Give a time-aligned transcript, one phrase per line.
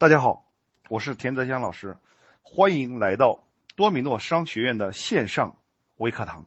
[0.00, 0.48] 大家好，
[0.88, 1.96] 我是田泽江老师，
[2.42, 5.56] 欢迎来到多米诺商学院的线上
[5.96, 6.46] 微课堂。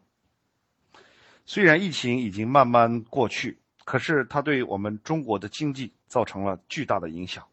[1.46, 7.46] 虽然疫情已经慢慢过去，可是它对我们中国的经济造成了巨大的影响，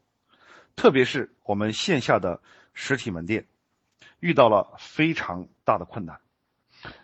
[0.77, 2.41] 特别是我们线下的
[2.75, 3.49] 实体门店
[4.21, 6.21] 遇到了非常大的困难。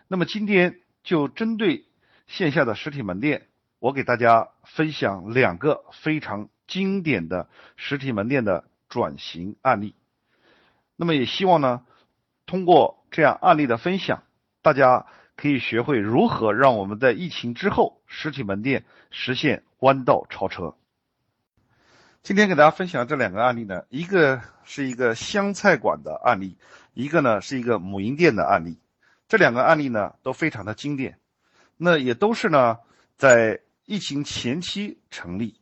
[0.07, 1.85] 那么今天就针对
[2.29, 3.49] 线下的实体门店，
[3.81, 8.69] 我给大家分享两个非常经典的实体门店的。
[8.95, 9.97] 转型案例，
[10.95, 11.85] 那么也希望呢，
[12.47, 14.23] 通过这样案例的分享，
[14.63, 20.77] 大家可以学会如何让我们在疫情之后实体门店实现弯道超车。
[22.23, 26.57] 今天给大家分享这两个案例呢，一个是一个湘菜馆的案例，
[26.93, 28.79] 一个呢是一个母婴店的案例。
[29.27, 31.19] 这两个案例呢都非常的经典，
[31.77, 32.79] 那也都是呢
[33.17, 35.59] 在疫情前期成立。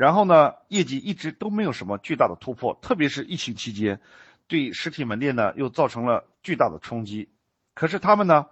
[0.00, 4.00] 然后呢，业绩一直都没有什么巨大的突破，特别是疫情期间，
[4.48, 7.28] 对实体门店呢又造成了巨大的冲击。
[7.74, 8.46] 可是他们呢，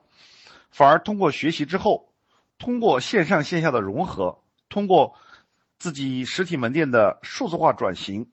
[0.71, 2.13] 反而通过学习之后，
[2.59, 5.17] 通过线上线下的融合，通过
[5.79, 8.31] 自己实体门店的数字化转型，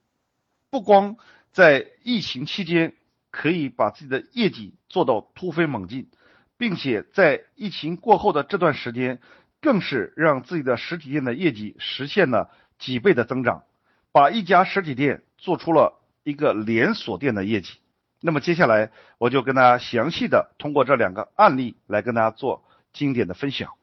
[0.70, 1.16] 不光
[1.54, 2.96] 在疫情期间
[3.32, 6.10] 可以把自己的业绩做到突飞猛进，
[6.58, 9.22] 并且在疫情过后的这段时间，
[9.62, 12.52] 更是让自己的实体店的业绩实现了。
[12.80, 13.64] 几倍的增长，
[14.12, 17.80] 把一家实体店做出了一个连锁店的业绩。
[18.22, 23.74] 那么接下来我就跟大家详细的通过这两个案例来跟大家做经典的分享。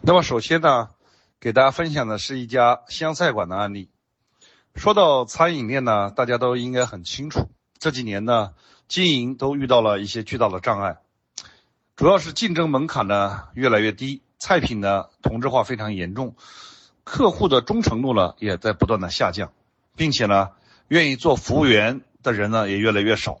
[0.00, 0.90] 那么首先呢，
[1.38, 3.88] 给大家分享的是一家湘菜馆的案例。
[4.74, 8.54] 说到餐饮店呢，大家都应该很清楚，这几年呢
[8.88, 10.96] 经营都遇到了一些巨大的障碍，
[11.94, 16.34] 主要是竞争门槛呢越来越低，菜品呢同质化非常严重。
[17.04, 19.52] 客户的忠诚度呢也在不断的下降，
[19.96, 20.50] 并且呢，
[20.88, 23.40] 愿意做服务员的人呢也越来越少，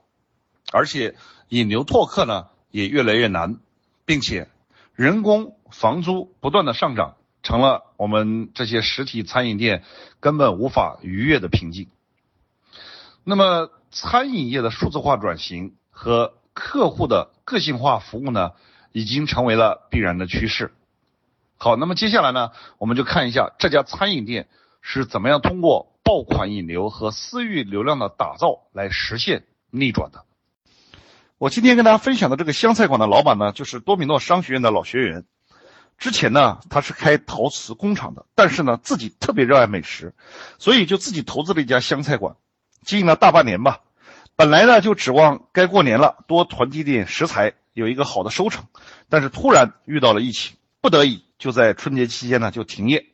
[0.72, 1.14] 而且
[1.48, 3.58] 引流拓客呢也越来越难，
[4.04, 4.48] 并且
[4.94, 9.84] 人工、房租不断的上涨，成了我们这些实体餐饮店
[10.20, 11.88] 根本无法逾越的瓶颈。
[13.24, 18.50] 那么，餐饮业的数字化转型和客户的个性化服务呢，
[18.90, 20.72] 已经成为了必然的趋势。
[21.62, 24.48] 好，那么接下来呢，我们就看一下这家餐饮店
[24.80, 30.24] 是怎么样通过爆款引流和私域流量的打造来实现逆转的。
[31.38, 35.24] 我今天跟大家分享的这个湘菜馆的老板呢，就是多米诺商学院的老学员。
[35.98, 40.16] 之前呢，他是开陶瓷工厂的，但是呢，自己特别热爱美食，
[40.58, 42.34] 所以就自己投资了一家湘菜馆，
[42.84, 43.82] 经营了大半年吧。
[44.34, 48.64] 本来呢，就指望该过年了，多囤积点食材，有一个好的收成。
[49.08, 51.24] 但是突然遇到了疫情，不得已。
[51.42, 53.04] 就在春节期间呢，就停业，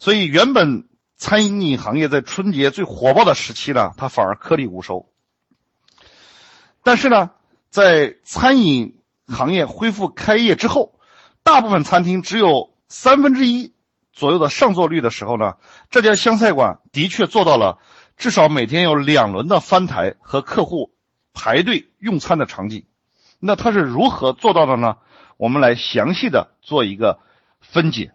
[0.00, 5.08] 所以原本餐饮行业在春节最火爆的时期呢，它反而颗粒无收。
[6.82, 7.30] 但是呢，
[7.70, 10.98] 在餐饮行业恢复开业之后，
[11.44, 13.72] 大部分餐厅只有三分之一
[14.12, 15.54] 左右的上座率的时候呢，
[15.90, 17.78] 这家湘菜馆的确做到了
[18.16, 20.92] 至少每天有两轮的翻台和客户
[21.32, 22.84] 排队用餐的场景。
[23.38, 24.96] 那它是如何做到的呢？
[25.42, 27.18] 我们来详细的做一个
[27.60, 28.12] 分解。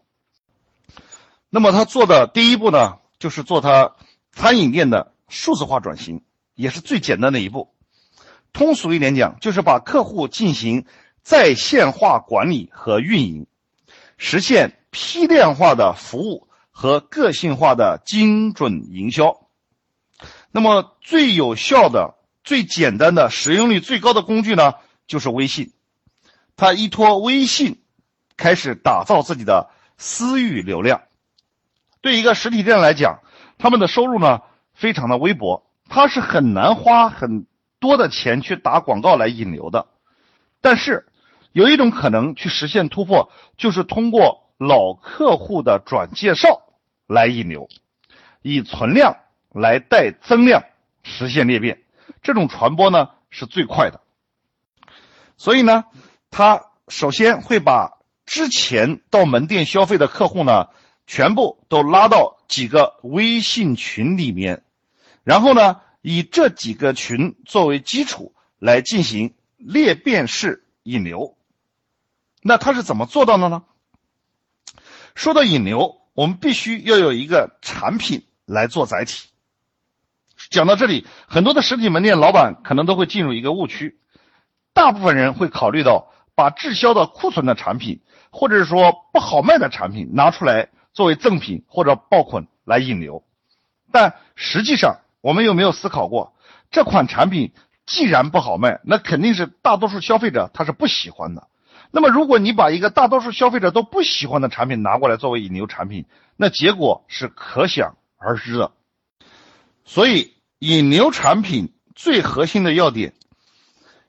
[1.50, 3.96] 那么他做的第一步呢，就是做他
[4.32, 6.24] 餐饮店的数字化转型，
[6.56, 7.76] 也是最简单的一步。
[8.54, 10.86] 通俗一点讲，就是把客户进行
[11.22, 13.46] 在线化管理和运营，
[14.18, 19.50] 实现批量化的服务和个性化的精准营销。
[20.50, 22.16] 那么最有效的、
[22.46, 24.76] 最简单的、使用率最高的工具呢，
[25.08, 25.74] 就是微信。
[26.58, 27.80] 他依托微信
[28.36, 31.04] 开始打造自己的私域流量。
[32.02, 33.20] 对一个实体店来讲，
[33.60, 34.42] 他们的收入呢
[34.74, 37.46] 非常的微薄，他是很难花很
[37.80, 39.88] 多的钱去打广告来引流的。
[40.60, 41.06] 但是
[41.52, 46.64] 有一种可能去实现突破，就是通过老客户的转介绍
[47.06, 47.70] 来引流，
[48.42, 49.18] 以存量
[49.54, 50.64] 来带增量，
[51.04, 51.84] 实现裂变。
[52.24, 54.02] 这种传播呢是最快的。
[55.38, 55.86] 所以呢。
[56.30, 60.68] 他首先会把之前到门店消费的客户呢，
[61.08, 64.64] 全部都拉到几个微信群里面，
[65.24, 71.38] 然后呢，以这几个群作为基础来进行裂变式引流。
[72.42, 73.64] 那他是怎么做到的呢？
[75.16, 79.30] 说到引流，我们必须要有一个产品来做载体。
[80.50, 83.98] 讲到这里，很多的实体门店老板可能都会进入一个误区，
[84.74, 86.14] 大部分人会考虑到。
[86.38, 93.24] 把滞销的库存的产品，或者是说不好卖的产品拿出来作为赠品或者爆款来引流，
[93.92, 96.36] 但实际上我们有没有思考过，
[96.70, 97.54] 这款产品
[97.88, 101.48] 既然不好卖，那肯定是大多数消费者他是不喜欢的。
[101.90, 106.06] 那么，如果你把一个大多数消费者都不喜欢的产品拿过来作为引流产品，
[106.36, 108.72] 那结果是可想而知的。
[109.86, 113.14] 所以，引流产品最核心的要点，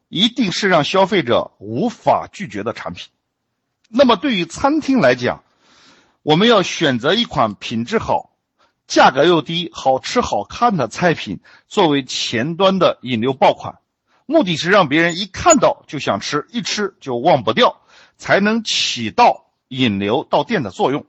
[0.09, 3.09] 一定是让消费者无法拒绝的产品。
[3.89, 5.43] 那么，对于餐厅来讲，
[6.23, 8.37] 我们要选择一款品质好、
[8.87, 13.79] 价格又低、好吃好看的菜品作为前端的引流爆款。
[14.27, 17.81] 目的是让别人一看到就想吃，一吃就忘不掉，
[18.19, 21.07] 才能起到引流到店的作用。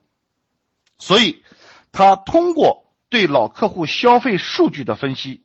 [0.97, 1.43] 所以，
[1.91, 5.43] 他通过对老客户消费数据的分析，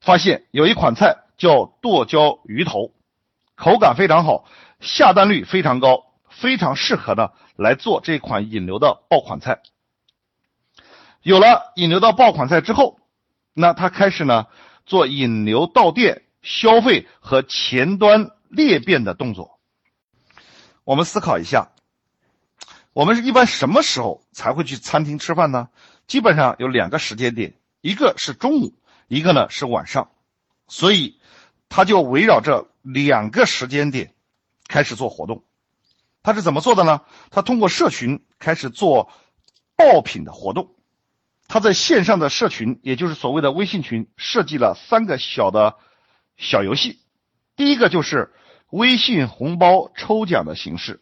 [0.00, 2.92] 发现有一款菜叫剁椒鱼头，
[3.54, 4.44] 口感非常好，
[4.80, 9.62] 下单率非常高，非常适合呢来做这款引流的爆款菜。
[11.22, 12.98] 有了引流到爆款菜之后，
[13.52, 14.46] 那他开始呢
[14.84, 16.22] 做引流到店。
[16.42, 19.58] 消费和前端裂变的动作，
[20.84, 21.72] 我们思考一下，
[22.92, 25.70] 我们是一般什么时候才会去餐厅吃饭呢？
[26.06, 28.74] 基本上有两个时间点，一个是中午，
[29.08, 30.12] 一个呢是晚上，
[30.68, 31.18] 所以
[31.68, 34.14] 他就围绕这两个时间点
[34.68, 35.44] 开始做活动。
[36.22, 37.02] 他是怎么做的呢？
[37.30, 39.10] 他通过社群开始做
[39.76, 40.74] 爆品的活动。
[41.48, 45.76] 他在线上的社群，也就是所谓的微信群，设计了三个小的。
[46.38, 47.00] 小游戏，
[47.56, 48.34] 第一个就是
[48.68, 51.00] 微信红包抽奖的形式，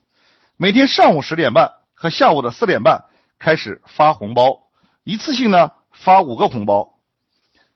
[0.56, 3.06] 每天上午十点半和下午的四点半
[3.40, 4.68] 开始发红包，
[5.02, 7.00] 一次性呢发五个红包，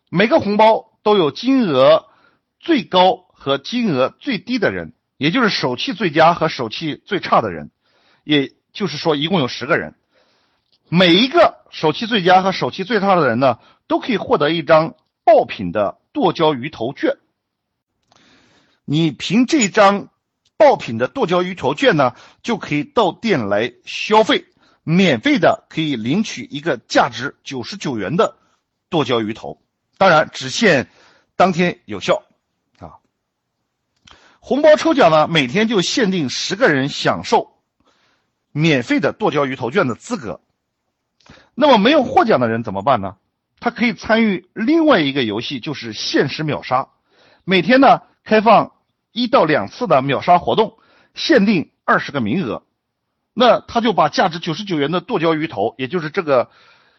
[0.09, 2.05] 每个红包都有金额
[2.61, 7.71] 最高和金额最低的人，也就是手气最佳和手气最差的人，
[8.25, 9.95] 也就是说一共有十个人，
[10.91, 17.17] 每一个手气最佳和手气最差的人呢，都可以获得一张爆品的剁椒鱼头券。
[18.85, 20.11] 你凭这张
[20.59, 24.45] 爆品的剁椒鱼头券呢，就可以到店来消费，
[24.83, 28.37] 免费的可以领取一个价值九十九元的
[28.91, 29.63] 剁椒鱼头，
[29.99, 30.89] 当然只限
[31.37, 32.23] 当天有效
[32.79, 32.97] 啊。
[34.41, 37.53] 红包抽奖呢，每天就限定十个人享受
[38.53, 40.41] 免费的剁椒鱼头券的资格。
[41.55, 43.17] 那么没有获奖的人怎么办呢？
[43.61, 46.89] 他可以参与另外一个游戏，就是限时秒杀，
[47.45, 48.73] 每天呢开放。
[49.11, 50.79] 一到两次的秒杀活动，
[51.15, 52.63] 限定二十个名额，
[53.33, 56.51] 那他就把价值九十九元的剁椒鱼头，也就是这个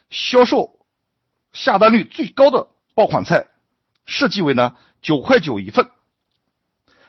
[0.10, 0.80] 销售
[1.54, 2.68] 下单率最高的
[3.00, 3.48] 爆款菜，
[4.06, 5.90] 设计为呢九块九一份。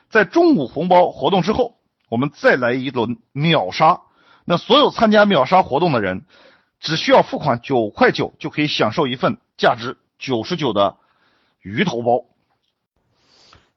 [0.09, 1.75] 在中午红包活动之后，
[2.07, 3.99] 我们再来一轮秒杀，
[4.45, 6.23] 那所有参加秒杀活动的人，
[6.79, 10.95] 只需要付款九块九，就可以享受一份价值九十九的
[11.59, 12.23] 鱼头包。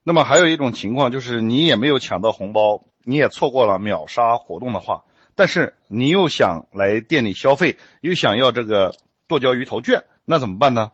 [0.05, 5.03] 那么还有一种情况就是，你也没有抢到红包，你也错过了秒杀活动的话，
[5.35, 8.95] 但是你又想来店里消费，又想要这个
[9.27, 10.93] 剁椒鱼头券，那怎么办呢？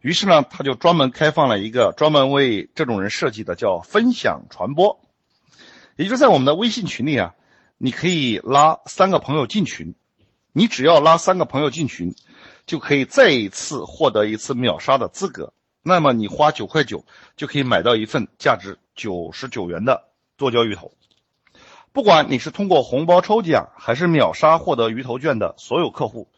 [0.00, 5.00] 于是呢，他就专门开放了一个专门为这种人设计的，叫分享传播，
[5.96, 7.34] 也就是在我们的微信群里啊，
[7.78, 9.94] 你可以拉三个朋友进群，
[10.52, 12.14] 你只要拉三个朋友进群，
[12.64, 15.52] 就可以再一次获得一次秒杀的资格。
[15.82, 17.04] 那么你花九块九
[17.36, 20.04] 就可以买到一份价值九十九元的
[20.36, 20.92] 剁椒鱼头。
[21.92, 26.28] 不管你是通过红包抽奖还是秒杀获得鱼头券的所有客户，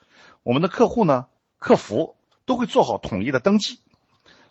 [0.42, 1.26] 我们的客户呢，
[1.58, 2.16] 客服
[2.50, 3.78] 都会做好统一的登记，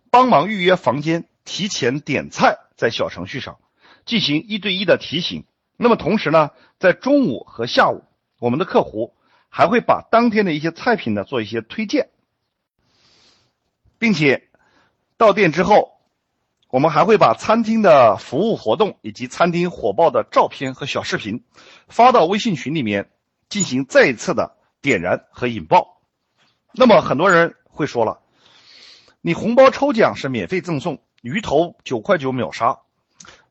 [0.10, 3.60] 帮忙预约房间，提前点菜，在小程序上
[4.06, 5.44] 进行一对一的提醒。
[5.76, 8.06] 那么同时呢，在中午和下午，
[8.40, 9.18] 我们的客户
[9.50, 12.10] 还会把当天的一些菜品呢做一些推荐，
[13.98, 14.48] 并且。
[15.18, 16.00] 到店之后，
[16.70, 21.44] 我们还会把餐厅的服务活动以及餐厅火爆的照片和小视频
[21.90, 23.12] 发到微信群里面，
[23.50, 26.02] 进行再一次的点燃和引爆。
[26.72, 28.20] 那么很多人会说了，
[29.22, 32.80] 你红包抽奖是免费赠送鱼头九块九秒杀，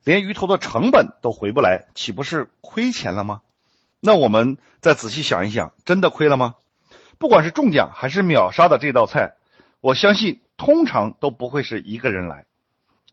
[0.04, 3.40] 连鱼头的成本都回不来，岂不是亏钱了吗？
[4.00, 6.56] 那我们再仔细想一想，真的亏了吗？
[7.18, 9.34] 不管是中奖还是秒杀的这道菜，
[9.80, 10.42] 我相信。
[10.60, 12.44] 通常都不会是一个人来，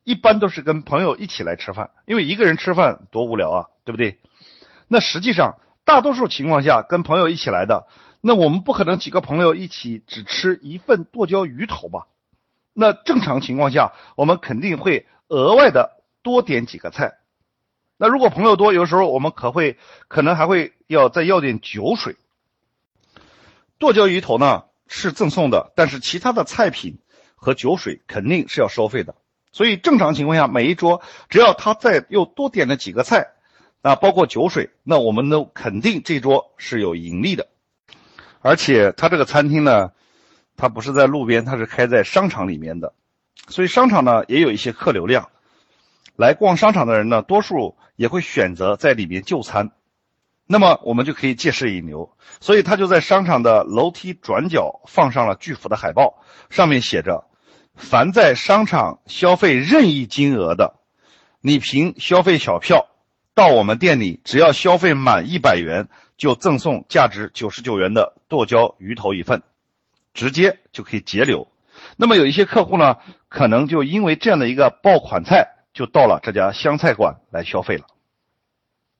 [0.03, 4.19] 一般都是跟朋友一起来吃饭，因为一个人吃饭多无聊啊，对不对？
[4.87, 7.85] 那实际上大多数情况下跟朋友一起来的，
[8.27, 12.07] 那我们不可能几个朋友一起只吃一份剁椒鱼头吧？
[12.73, 17.19] 那正常情况下，我们肯定会额外的多点几个菜。
[17.97, 19.77] 那如果朋友多，有时候我们可会
[20.07, 22.15] 可能还会要再要点酒水。
[23.77, 26.97] 剁椒鱼头呢是赠送的，但是其他的菜品。
[27.37, 29.13] 和酒水肯定是要收费的。
[29.51, 33.27] 所以正常情况下，每一桌只要他再又多点了几个菜，
[33.83, 37.47] 那包括酒水，那我们都肯定这桌是有盈利的。
[38.45, 39.89] 而且他这个餐厅呢，
[40.55, 42.93] 它不是在路边，它是开在商场里面的，
[43.47, 45.29] 所以商场呢也有一些客流量。
[46.15, 49.71] 来逛商场的人呢，多数也会选择在里面就餐。
[50.45, 56.21] 那么我们就可以借势引流，所以他就在商场的楼梯转角放上了巨幅的海报，
[56.51, 57.25] 上面写着。
[57.73, 60.75] 凡在商场消费任意金额的，
[61.41, 62.85] 你凭消费小票
[63.33, 69.43] 到我们店里，只要消费满一百元，就赠送价值九十九元的剁椒鱼头一份，
[70.13, 71.47] 直接就可以节流。
[71.97, 72.97] 那么有一些客户呢，
[73.29, 77.85] 可能就因为这样的一个爆款菜，就到了这家湘菜馆来消费了，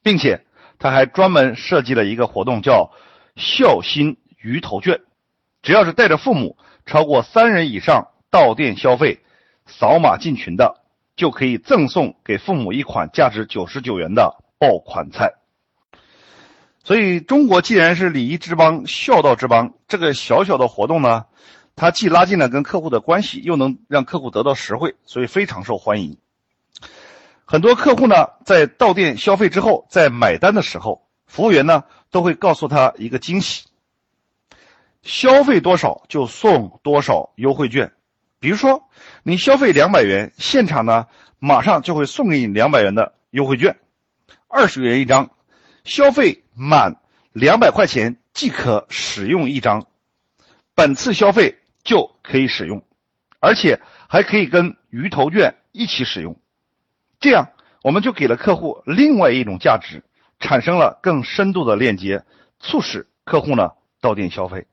[0.03, 0.45] 并且
[0.79, 2.91] 他还专门设计了一个活动，叫
[3.35, 5.01] 孝心鱼头券，
[5.61, 8.11] 只要是带着父母超过三人以上。
[8.31, 9.21] 到店消费，
[9.65, 10.81] 扫码进群的
[11.15, 15.35] 就可以赠送给父母一款价值九十九元的爆款菜。
[16.85, 21.25] 所以，中国既然是礼仪之邦、孝道之邦，这个小小的活动呢，
[21.75, 26.19] 它既拉近了跟客户的关系，又能让客户得到实惠，所以非常受欢迎。
[27.43, 33.65] 很多客户呢，在到店消费之后，在买单的时候，服务员呢都会告诉他一个惊喜：
[35.01, 37.93] 消费多少就送多少优惠券。
[38.39, 38.87] 比如说，
[39.23, 41.07] 你消费两百元，现场呢
[41.39, 43.75] 马上就会送给你两百元的优惠券，
[44.47, 45.31] 二十元一张，
[45.83, 46.95] 消费满
[47.33, 49.85] 两百块钱即可使用一张，
[50.73, 52.83] 本次消费就可以使用，
[53.39, 56.39] 而且还可以跟鱼头券一起使用，
[57.19, 57.49] 这样
[57.83, 60.03] 我们就给了客户另外一种价值，
[60.39, 62.23] 产生了更深度的链接，
[62.59, 63.71] 促使客户呢
[64.01, 64.65] 到店消费。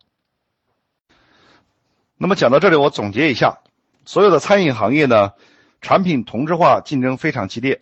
[2.17, 3.59] 那么讲到这里，我总结一下，
[4.05, 5.33] 所有的餐饮行业呢，
[5.81, 7.81] 产品同质化竞争非常激烈，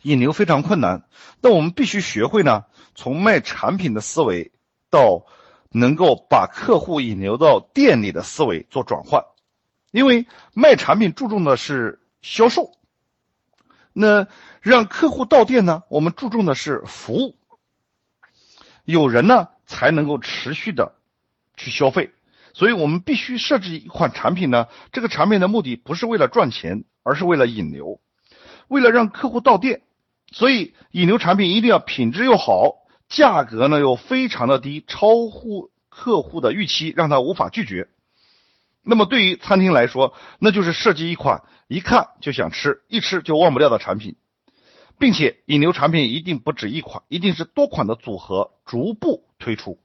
[0.00, 1.04] 引流非常困难。
[1.42, 2.64] 那我们必须学会呢，
[2.98, 4.50] 从卖产品的思维
[4.90, 5.24] 到
[5.70, 9.22] 能够把客户引流到店里的思维做转换。
[9.92, 12.72] 因为卖产品注重的是销售，
[13.92, 14.26] 那
[14.60, 17.36] 让客户到店呢，我们注重的是服务。
[18.84, 20.96] 有人呢，才能够持续的
[21.56, 22.10] 去消费。
[22.52, 28.00] 所以我们必须设置一款产品呢，这个产品的目的不是为了赚钱，而是为了引流，
[28.66, 29.82] 为了让客户到店。
[30.30, 32.77] 所以引流产品一定要品质又好，
[33.08, 37.88] 价格呢又非常的低，超乎客户的预期，让他无法拒绝。
[38.82, 44.16] 那么对于餐厅来说，那就是设计一款一看就想吃，一吃就忘不掉的产品，
[44.98, 49.78] 并且引流产品一定不止一款，一定是多款的组合，逐步推出。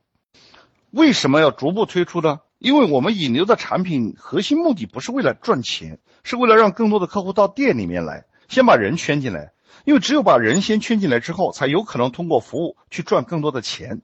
[0.91, 2.41] 为什么要逐步推出呢？
[2.59, 9.52] 因为我们引流的产品核心目的不是为了赚钱，是为了让更多的客户到店里面来，先把人圈进来。
[9.83, 14.01] 因为只有把人先圈进来之后，才有可能通过服务去赚更多的钱。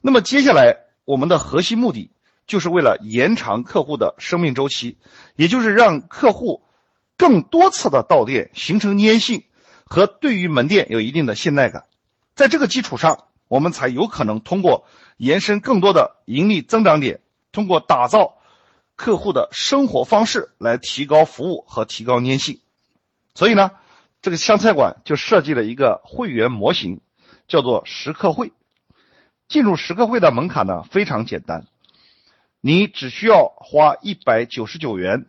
[0.00, 2.10] 那么接下来我们的核心目的
[2.46, 4.98] 就是为了延长客户的生命周期，
[5.36, 6.62] 也就是让客户
[7.16, 9.44] 更多次的到店，形成粘性
[9.84, 11.84] 和对于门店有一定的信赖感。
[12.34, 17.20] 在这个基础上，我们才有可能通过延伸更多的盈利增长点。
[17.52, 18.38] 通过打造
[18.94, 22.60] 客户的生活方式来提高服务和提高粘性，
[23.34, 23.72] 所以呢，
[24.22, 27.00] 这个湘菜馆就设计了一个会员模型，
[27.48, 28.52] 叫做食客会。
[29.48, 31.66] 进入食客会的门槛呢非常简单，
[32.60, 35.26] 你只需要花一百九十九元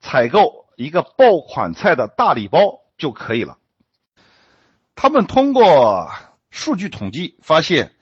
[0.00, 3.58] 采购一个爆款菜的大礼包就可以了。
[4.94, 6.10] 他们通过
[6.50, 7.94] 数据统计发现，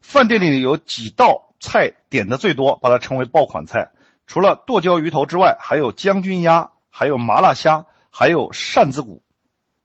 [0.00, 1.46] 饭店里有几道。
[1.62, 3.90] 菜点的最多，把它称为爆款菜。
[4.26, 9.22] 除了剁椒鱼头之外，还有将军鸭，还有麻辣虾，还有扇子骨。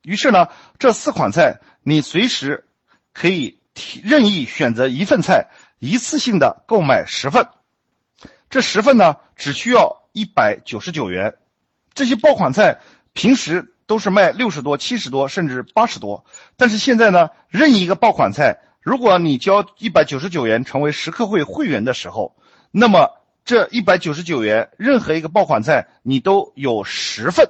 [0.05, 0.47] 于是呢，
[0.79, 2.65] 这四款菜你随时
[3.11, 3.59] 可以
[4.03, 5.47] 任意选择一份菜，
[5.79, 7.47] 一次性的购买十份。
[8.49, 11.35] 这十份呢，只需要一百九十九元。
[11.93, 12.79] 这些爆款菜
[13.13, 18.59] 平时都是卖六十多、七十多，甚至八十多，但是现在呢，任意一个爆款菜。
[18.81, 22.35] 如果你交一百九十九元成为食客会会员的时候，
[22.69, 23.09] 那么
[23.43, 27.49] 这一百九十九元任何一个爆款菜你都有十份，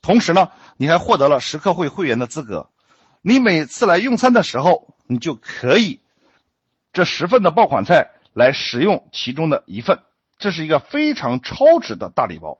[0.00, 2.68] 同时呢，你还获得了食客会会员的资格。
[3.22, 6.00] 你每次来用餐的时候，你就可以
[6.92, 10.00] 这十份的爆款菜来使用其中的一份，
[10.38, 12.58] 这是一个非常超值的大礼包。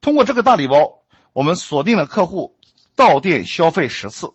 [0.00, 2.56] 通过这个大礼包，我们锁定了客户
[2.94, 4.32] 到店消费十次。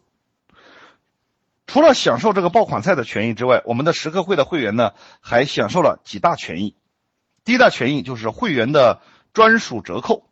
[1.66, 6.76] 除了享受这个爆款菜的权益之外，我们的食客会的会员呢，还享受了几大权益。
[7.44, 9.02] 第一大权益就是会员的
[9.34, 10.27] 专属折扣。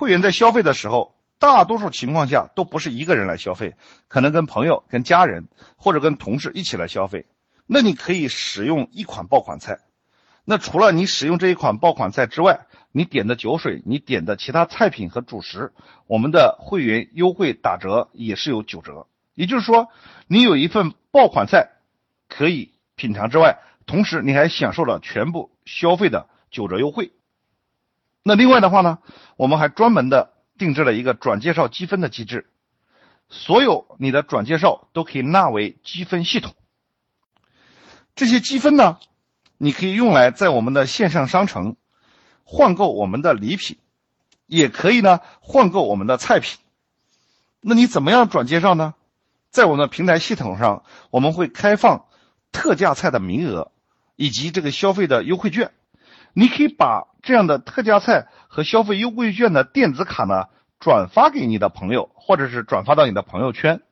[0.00, 3.74] 会员在消费的时候，大多数情况下都不是一个人来消费，
[4.08, 7.26] 可能跟朋友、跟家人或者跟同事一起来消费。
[7.66, 9.80] 那你可以使用一款爆款菜。
[10.46, 12.60] 那除了你使用这一款爆款菜之外，
[12.92, 15.74] 你点的酒水，你点的其他菜品和主食，
[16.06, 19.06] 我们的会员优惠打折也是有九折。
[19.34, 19.88] 也就是说，
[20.28, 21.72] 你有一份爆款菜
[22.26, 27.12] 可以品尝之外，同时你还享受了全部消费的九折优惠。
[28.22, 28.98] 那另外的话呢，
[29.36, 32.46] 我们还专门的定制了一个转介绍积分的机制，
[33.28, 36.54] 所有你的转介绍都可以纳为积分系统。
[38.14, 38.98] 这些积分呢，
[39.56, 41.76] 你可以用来在我们的线上商城
[42.44, 43.78] 换购我们的礼品，
[44.46, 46.58] 也可以呢换购我们的菜品。
[47.62, 48.94] 那你怎么样转介绍呢？
[49.50, 52.06] 在我们的平台系统上，我们会开放
[52.52, 53.72] 特价菜的名额
[54.14, 55.72] 以及这个消费的优惠券。
[56.32, 60.46] 你可以把这样的特价菜和消费优惠券的电子卡呢
[60.78, 63.82] 转发给你的朋友，或者是转发到你的朋友圈。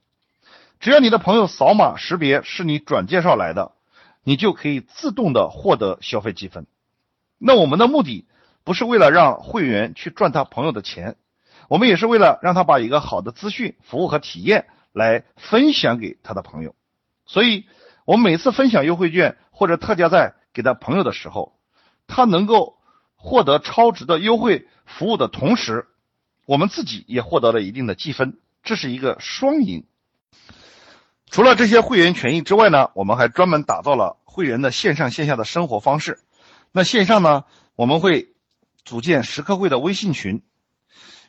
[0.81, 3.73] 只要你的朋友扫码识别是你转介绍来的，
[4.23, 6.67] 你就可以自动的获得消费积分。
[7.39, 8.27] 那我们的目的
[8.65, 11.17] 不是为了让会员去赚他朋友的钱，
[11.69, 16.75] 我们也是为了让他把一个好的资讯、服务和体验来分享给他的朋友。
[17.27, 17.67] 所以，
[18.05, 21.58] 我们每次分享优惠券或者特价菜给他朋友的时候，
[22.09, 22.79] 他能够
[23.15, 25.87] 获得超值的优惠服务的同时，
[26.47, 29.85] 我们自己也获得了一定的积分，这是一个双赢。
[31.31, 36.19] 除了这些会员权益之外呢，我们还专门打造了会员的线上线下的生活方式。
[36.73, 37.45] 那线上呢，
[37.77, 38.33] 我们会
[38.85, 40.43] 组建十客会的微信群，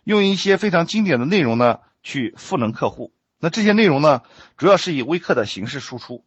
[0.05, 3.12] 用一些非常经典的内容呢去赋能客户。
[3.39, 4.21] 那这些内容呢，
[4.55, 6.24] 主要是以微课的形式输出，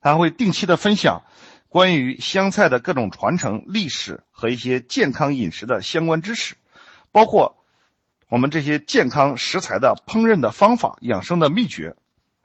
[0.00, 1.22] 还会定期的分享。
[1.72, 6.54] 关于湘菜的各种传承历史和一些健康饮食的相关知识，
[7.12, 7.64] 包括
[8.28, 11.96] 我们这些健康食材的烹饪的方法、养生的秘诀，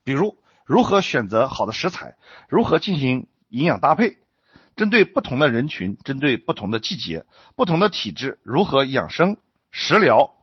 [0.06, 2.16] 比如如何选择好的食材，
[2.48, 4.16] 如何进行营养搭配，
[4.78, 7.26] 针对不同的人群、针对不同的季节、
[7.58, 9.36] 不同的体质，如何养生
[9.72, 10.36] 食疗，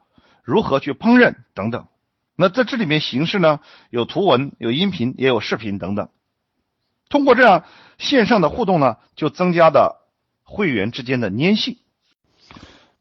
[0.42, 1.88] 如何去烹饪等等。
[2.37, 6.11] 那在这里面形式呢，有图文、有音频、也有视频等等。
[7.08, 7.64] 通过这样
[7.98, 10.00] 线上的互动呢，就增加的
[10.42, 11.78] 会员之间的粘性，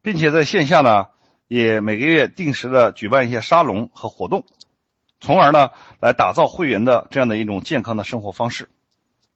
[0.01, 1.07] 并且在线下呢，
[1.47, 4.45] 也每个月定时的举办一些沙龙和活动，
[5.19, 8.69] 从而呢来打造会员的这样的一种健康的生活方式。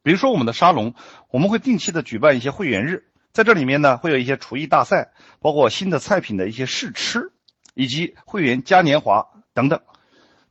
[0.03, 0.93] 比如说我们的沙龙，
[1.31, 7.31] 我们会定期的举办一些会员日，在这里面呢会有一些厨艺大赛，包括新的菜品的一些试吃，
[7.73, 9.81] 以及会员嘉年华等等，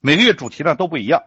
[0.00, 1.22] 每个月主题呢都不一样，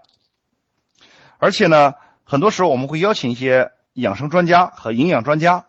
[1.38, 1.94] 而且呢。
[2.30, 5.66] 很多时候我们会邀请一些养生专家和营养专家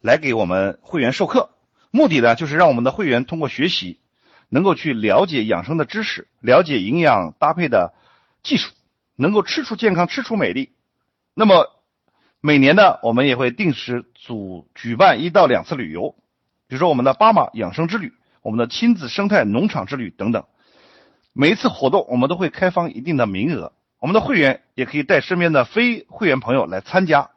[0.00, 1.50] 来给我们会员授课，
[1.90, 3.98] 目的呢就是让我们的会员通过学习，
[4.48, 7.94] 能够去了解养生的知识，了解营养搭配的
[8.44, 8.70] 技术，
[9.16, 10.70] 能够吃出健康，吃出美丽。
[11.34, 11.66] 那么
[12.40, 16.14] 每年呢，我们也会定时组举办一到两次旅游，
[16.68, 20.44] 比如说我们的巴马养生之旅，我们的亲子生态农场之旅等等。
[21.32, 23.72] 每一次活动，我们都会开放一定的名额。
[24.04, 27.30] 我们的会员也可以带身边的非会员朋友来参加，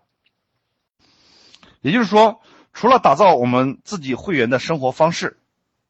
[1.80, 2.42] 也就是说，
[2.74, 5.40] 除了打造我们自己会员的生活方式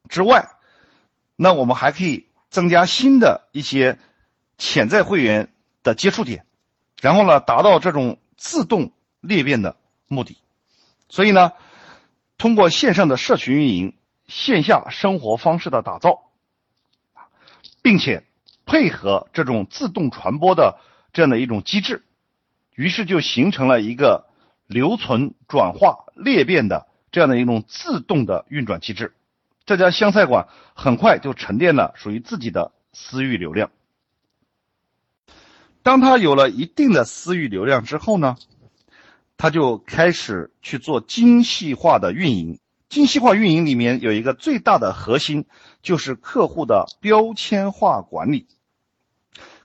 [0.08, 0.50] 之外，
[1.34, 3.98] 那我们还可以增加新的一些
[4.56, 6.46] 潜在会员的接触点，
[7.00, 9.74] 然后呢，达到这种自动裂变的
[10.06, 10.38] 目的。
[11.08, 11.54] 所以呢，
[12.36, 13.96] 通过线上的社群运营、
[14.28, 16.30] 线下生活方式的打造，
[17.82, 18.27] 并且。
[18.68, 20.78] 配合这种自动传播的
[21.14, 22.04] 这样的一种机制，
[22.74, 24.26] 于是就形成了一个
[24.66, 29.14] 留存、转化、裂变的这样的一种自动的运转机制。
[29.64, 33.70] 这家湘菜馆很快就沉淀了属于自己的私域流量。
[35.82, 38.36] 当他有了一定的私域流量之后呢，
[39.38, 42.58] 他就开始去做精细化的运营。
[42.90, 45.46] 精细化运营里面有一个最大的核心，
[45.82, 48.46] 就是客户的标签化管理。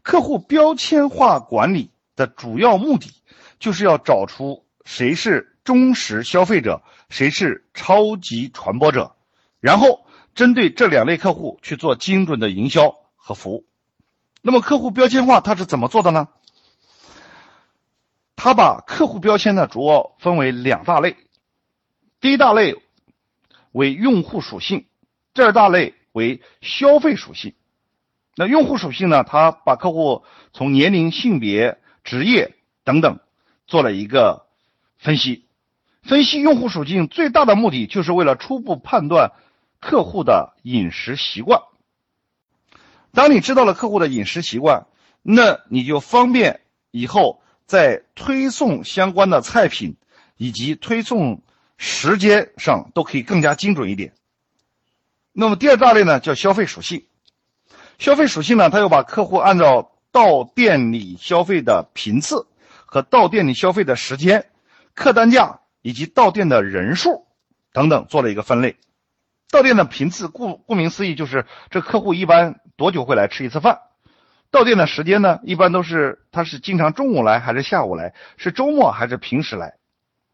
[0.03, 3.09] 客户标签化管理的主要目的，
[3.57, 9.15] 就是要找出谁是忠实消费者，谁是超级传播者，
[9.59, 13.65] 然后针对这两类客户去做精准的营销和服务。
[14.41, 16.27] 那么客户标签化它是怎么做的呢？
[18.35, 21.15] 他把客户标签呢主要分为两大类，
[22.19, 22.75] 第一大类
[23.71, 24.85] 为用户属性，
[25.33, 27.53] 第二大类为消费属性。
[28.35, 29.23] 那用户属性呢？
[29.23, 33.19] 他把客户从年龄、性别、职业等等
[33.67, 34.47] 做了一个
[34.97, 35.45] 分析，
[36.01, 39.31] 分析用户属性最大的目的就是为了初步判断
[39.79, 41.61] 客户的饮食习惯。
[43.11, 44.87] 当你知道了客户的饮食习惯，
[45.21, 49.95] 那你就方便以后在推送相关的菜品
[50.37, 51.43] 以及推送
[51.77, 54.15] 时间上都可以更加精准一点。
[55.31, 57.05] 那么第二大类呢，叫消费属性。
[58.03, 62.47] 消费属性呢，它又把客户按照到店里消费的频次
[62.85, 64.47] 和到店里消费的时间、
[64.93, 67.25] 客单价以及到店的人数
[67.71, 68.75] 等等做了一个分类。
[69.49, 73.79] 到店的频次，顾顾名思义就是这客户一般多久会来吃一次饭。
[74.51, 79.75] 到店的时间呢，一般都是他是经常中午来还是下午来，是周末还是平时来。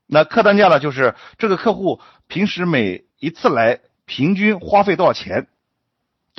[0.08, 5.46] 那客单价呢，就是这个客户平时每一次来平均花费多少钱。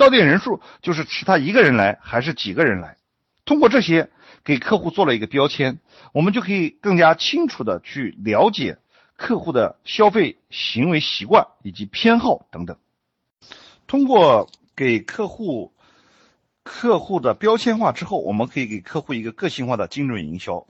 [0.01, 2.97] 到店人数就是是他一个人来还是几个人来，
[3.45, 4.09] 通过这些
[4.43, 5.77] 给客户做了一个标签，
[6.11, 8.79] 我们就可以更加清楚的去了解
[9.15, 12.77] 客户的消费行为习惯以及偏好等等。
[13.85, 15.71] 通过给客户
[16.63, 20.65] 客户的标签化之后，我们可以给客户一个个性化的精准营销。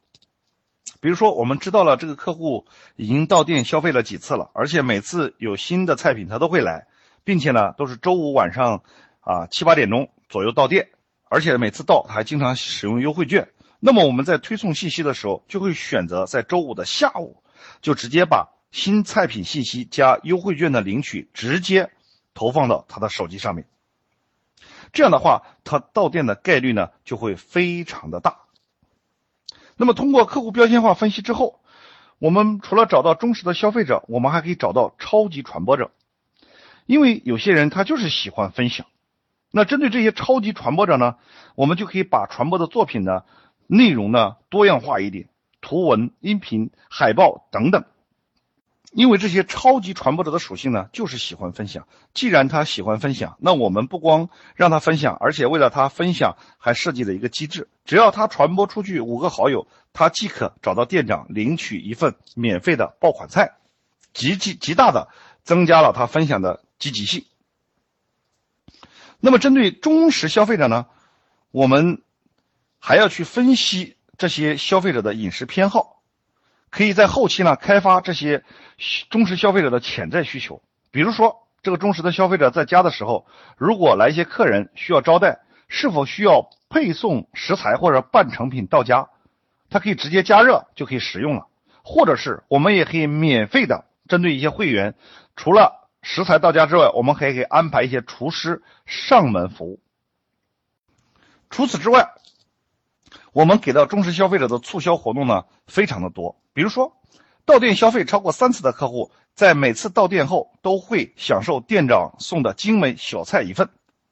[0.99, 2.65] 比如说，我们知道了这个客户
[2.97, 6.87] 已经到店消费了几次了，而且每次有新的菜品他都会来，
[7.23, 8.83] 并且呢都是周五晚上。
[9.21, 10.89] 啊，七八点钟左右到店，
[11.29, 13.49] 而且每次到还经常使用优惠券。
[13.79, 17.41] 那么我们在推送信息的时候，就会选择在周五的下午，
[17.81, 21.91] 就直接把新菜品信息加优惠券的领取直接
[22.33, 23.67] 投放到他的手机上面。
[24.93, 28.41] 这样的话，他到店的概率呢就会非常的大。
[29.77, 31.59] 那么通过客户标签化分析之后，
[32.19, 35.91] 我们除了找到忠实的消费者，我们还可以找到超级传播者，
[36.85, 38.85] 因为有些人他就是喜欢分享。
[39.51, 41.15] 那针对这些超级传播者呢，
[41.55, 43.23] 我们就可以把传播的作品呢
[43.67, 45.27] 内容呢多样化一点，
[45.61, 47.83] 图文、音频、海报等等。
[48.93, 51.87] 因为这些超级传播者的属性呢，就是喜欢分享。
[52.13, 63.53] 既然他喜欢分享，那我们不光让他分享，而且为了他分享，还设计了一个机制：只要他传播出去五个好友，他即可找到店长领取一份免费的爆款菜，
[64.13, 65.07] 极极极大的
[65.43, 67.23] 增加了他分享的积极性。
[69.23, 70.87] 那么，针对忠实消费者呢，
[71.51, 72.01] 我们
[72.79, 76.01] 还要去分析这些消费者的饮食偏好，
[76.71, 78.43] 可以在后期呢开发这些
[79.11, 80.63] 忠实消费者的潜在需求。
[80.89, 89.09] 比如说，这个忠实的消费者在家的时候，如果来一些客人需要招待，是否需要配送食材或者半成品到家，
[89.69, 91.45] 他可以直接加热就可以食用了，
[91.83, 94.95] 或者是我们也可以免费的针对一些会员，
[95.35, 95.79] 除了。
[96.01, 99.79] 食材到家之外，我们还可以安排一些厨师上门服务。
[101.49, 102.13] 除此之外，
[103.33, 106.41] 我们给到忠实消费者的促销活动呢，非常的多。
[106.53, 106.97] 比如说，
[107.45, 113.69] 到店消费超过三次的客户，在每次到店后都会享受店长送的精美小菜一份，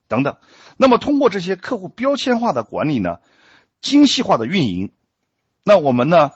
[0.08, 0.38] 等等。
[0.78, 3.19] 那么，通过这些客户标签化的管理呢，
[3.82, 4.91] 精细化的运营，
[5.63, 6.32] 那我们呢，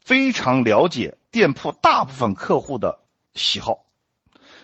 [0.00, 3.00] 非常了解店铺大部分客户的
[3.34, 3.84] 喜好。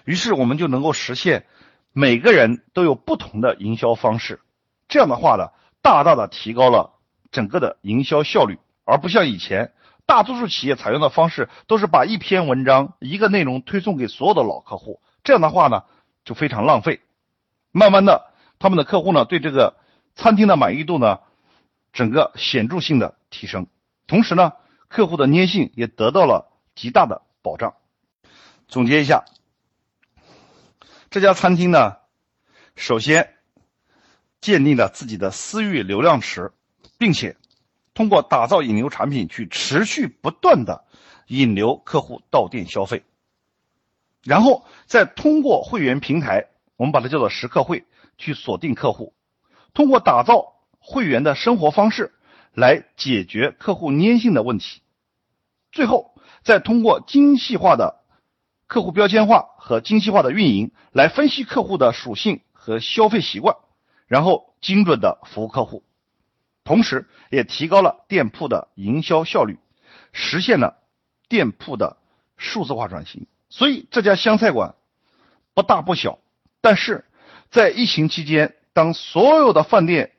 [0.07, 1.47] 于是我们就能够实现
[1.93, 4.41] 每个人都有不同的营销方式，
[4.87, 5.49] 这样的话呢，
[5.83, 6.93] 大大的提高了
[7.33, 9.73] 整个的营销效率，而不像以前
[10.07, 15.83] 大多数企业采用的方式都是把一篇文章一个内容推送给所有的老客户，这样的话呢
[16.25, 17.01] 就非常浪费。
[17.73, 19.77] 慢慢的，他们的客户呢对这个
[20.15, 21.19] 餐厅的满意度呢
[21.93, 23.67] 整个显著性的提升，
[24.07, 24.53] 同时呢
[24.87, 27.75] 客户的粘性也得到了极大的保障。
[28.69, 29.25] 总结一下。
[31.17, 31.97] 这家餐厅呢，
[32.75, 33.37] 首先
[34.43, 36.53] 建立了自己的私域流量池，
[36.99, 37.39] 并且
[37.95, 40.85] 通过打造引流产品去持续不断的
[41.27, 43.03] 引流客户到店消费，
[44.25, 47.87] 然后再通过会员平台，我们把它叫做食客会，
[48.19, 49.15] 去锁定客户，
[49.73, 52.13] 通过打造会员的生活方式
[52.53, 54.83] 来解决客户粘性的问题，
[55.73, 58.03] 最后再通过精细化的。
[58.67, 63.57] 客户标签化和精细化的运营，来分析客户的属性和消费习惯，
[64.07, 65.85] 然后精准的服务客户，
[66.65, 69.59] 同时也提高了店铺的营销效率，
[70.13, 70.79] 实现了
[71.29, 71.97] 店铺的
[72.37, 73.27] 数字化转型。
[73.49, 74.75] 所以这家湘菜馆
[75.55, 76.19] 不大不小，
[76.61, 77.05] 但是
[77.51, 80.13] 在疫情期间，当所有的饭店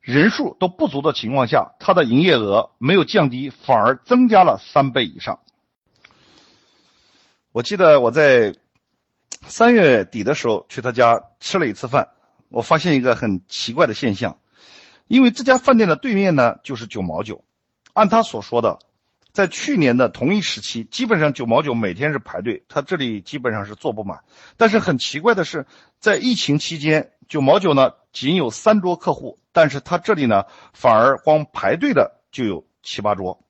[0.00, 5.40] 人数都不足的情况下，它的营业额没有降低，反而增加了三倍以上。
[7.52, 8.54] 我记得我在
[9.46, 12.08] 三月底的时候去他家吃了一次饭，
[12.48, 14.38] 我发现一个很奇怪的现象，
[15.06, 17.44] 因为这家饭店的对面呢就是九毛九，
[17.92, 18.78] 按他所说的，
[19.32, 24.20] 在去年的同一时期，基本上九毛九每天是排队，他这里基本上是坐不满。
[24.56, 25.66] 但是很奇怪的是，
[25.98, 33.44] 在疫情期间，九毛九呢仅有三桌客户，但是他这里呢反而光排队的就有七八桌。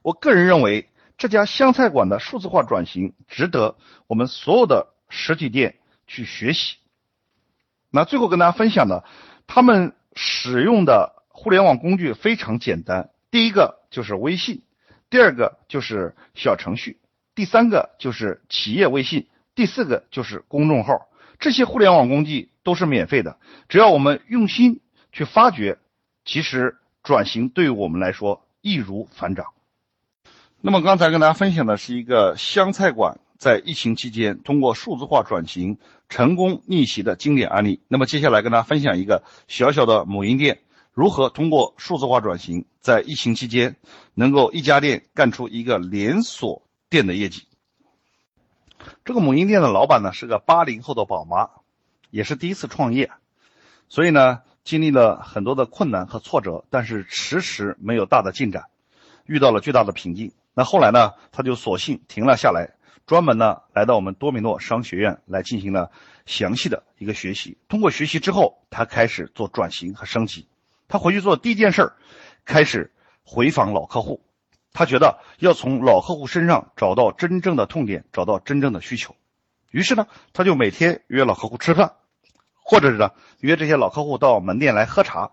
[0.00, 6.76] 我个人认为，这家湘菜馆的数字化转型值得我们所有的实体店去学习。
[7.90, 9.04] 那最后跟大家分享的，
[9.46, 13.10] 他们使用的互联网工具非常简单。
[13.30, 14.62] 第一个就是微信，
[15.10, 17.00] 第二个就是小程序，
[17.34, 21.08] 第三个就是企业微信，第四个就是公众号。
[21.38, 24.80] 这些互联网工具都是免费的，只要我们用心
[25.12, 25.78] 去发掘，
[26.24, 29.46] 其实转型对于我们来说易如反掌。
[30.64, 35.76] 那么刚才跟大家分享的是一个湘菜馆在疫情期间通过数字化转型
[36.08, 37.80] 成功逆袭的经典案例。
[37.88, 40.60] 那么接下来跟大家分享一个小小的母婴店。
[40.92, 43.74] 如何通过数字化转型，在疫情期间
[44.14, 47.48] 能够一家店干出一个连锁店的业绩？
[49.04, 51.48] 这个母婴店的老板呢是个八零后的宝妈，
[52.10, 53.10] 也是第一次创业，
[53.88, 58.66] 所以呢经历了很多的困难和挫折，但是迟迟没有大的进展，
[59.24, 60.30] 遇到了巨大的瓶颈。
[60.54, 62.74] 那后来呢，他就索性停了下来，
[63.06, 65.90] 专门呢来到我们多米诺商学院来进行了
[66.26, 67.56] 详细的一个学习。
[67.68, 70.46] 通过学习之后，他开始做转型和升级。
[70.88, 71.96] 他回去做第一件事儿，
[72.44, 72.92] 开始
[73.24, 74.22] 回访老客户。
[74.74, 79.14] 他觉得要从老客户身上找到真正的痛点，找到真正的需求。
[79.70, 81.92] 于是呢，他就每天约老客户吃饭，
[82.54, 83.10] 或者是呢
[83.40, 85.30] 约这些老客户到门店来喝茶，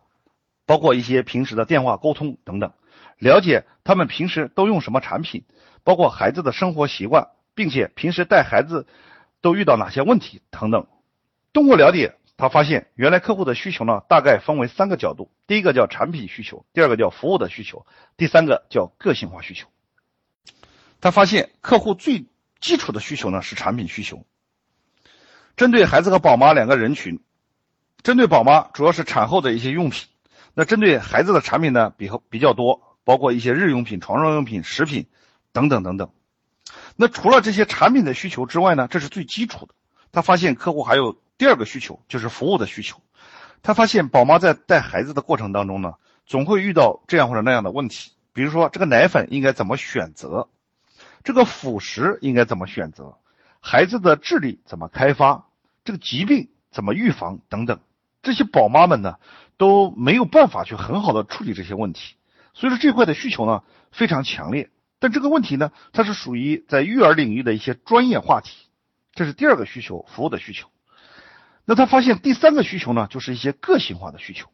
[0.65, 2.71] 包括一些平时的电话沟通等等，
[3.19, 5.45] 了解他们平时都用什么产品，
[5.83, 8.87] 包括孩子的生活习惯，并且平时带孩子
[9.41, 10.87] 都遇到哪些问题等等。
[11.53, 12.15] 通过了解。
[12.41, 19.67] 他发现，原来客户的需求呢，大概分为三个角度：第一个叫产品需求，第二个叫服务的需求，第三个叫个性化需求。
[21.01, 22.27] 他发现，客户最
[22.61, 24.23] 基础的需求呢是产品需求。
[25.57, 27.19] 针对孩子和宝妈两个人群，
[28.03, 30.07] 针对宝妈主要是产后的一些用品，
[30.53, 35.07] 那针对孩子的产品呢比较比较多，包括一些日用品、床上用品、食品
[35.51, 36.11] 等等等等。
[36.95, 39.73] 那除了这些产品的需求之外呢，这是最基础的。
[40.11, 41.19] 他发现客户还有。
[41.39, 43.01] 第二个需求就是服务的需求，
[43.61, 45.93] 他发现宝妈在带孩子的过程当中呢，
[46.25, 50.49] 总会遇到这样或者那样的问题，比如说这个奶粉应该怎么选择，
[51.23, 53.15] 这个辅食应该怎么选择，
[53.61, 55.45] 孩子的智力怎么开发，
[55.85, 57.79] 这个疾病怎么预防等等，
[58.21, 59.15] 这些宝妈们呢
[59.55, 62.15] 都没有办法去很好的处理这些问题，
[62.53, 68.67] 所以说这块的需求呢非常强烈，但这个问题呢它是属于在育儿领域的一些专业话题，
[69.13, 70.67] 这是第二个需求，服务的需求。
[71.65, 74.47] 那他发现第三个需求呢，就是一些个性化的需求。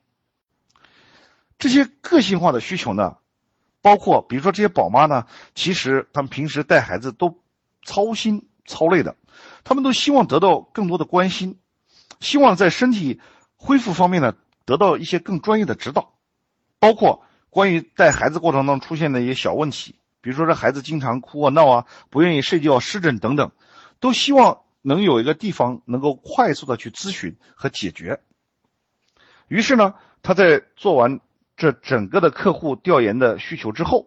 [1.58, 3.18] 这些个性化的需求呢，
[3.82, 7.42] 包括比如说这些宝妈呢，其实他们平时带孩子都
[7.84, 9.16] 操心操累的，
[9.64, 11.58] 他们都希望得到更多的关心，
[12.20, 13.22] 希望在身体
[13.56, 16.14] 恢复方面呢得到一些更专业的指导，
[16.80, 17.25] 包括
[17.56, 23.52] 关于带孩子过程中出现的一些小问题，比如说这孩子经常哭啊闹啊，不愿意睡觉、湿疹等等，
[24.02, 24.60] 都希望。
[24.88, 28.20] 能有一个地方能够快速的去咨询和解决。
[29.48, 31.22] 于是呢，他在做完
[31.58, 34.06] 这整个的客户调研的需求之后，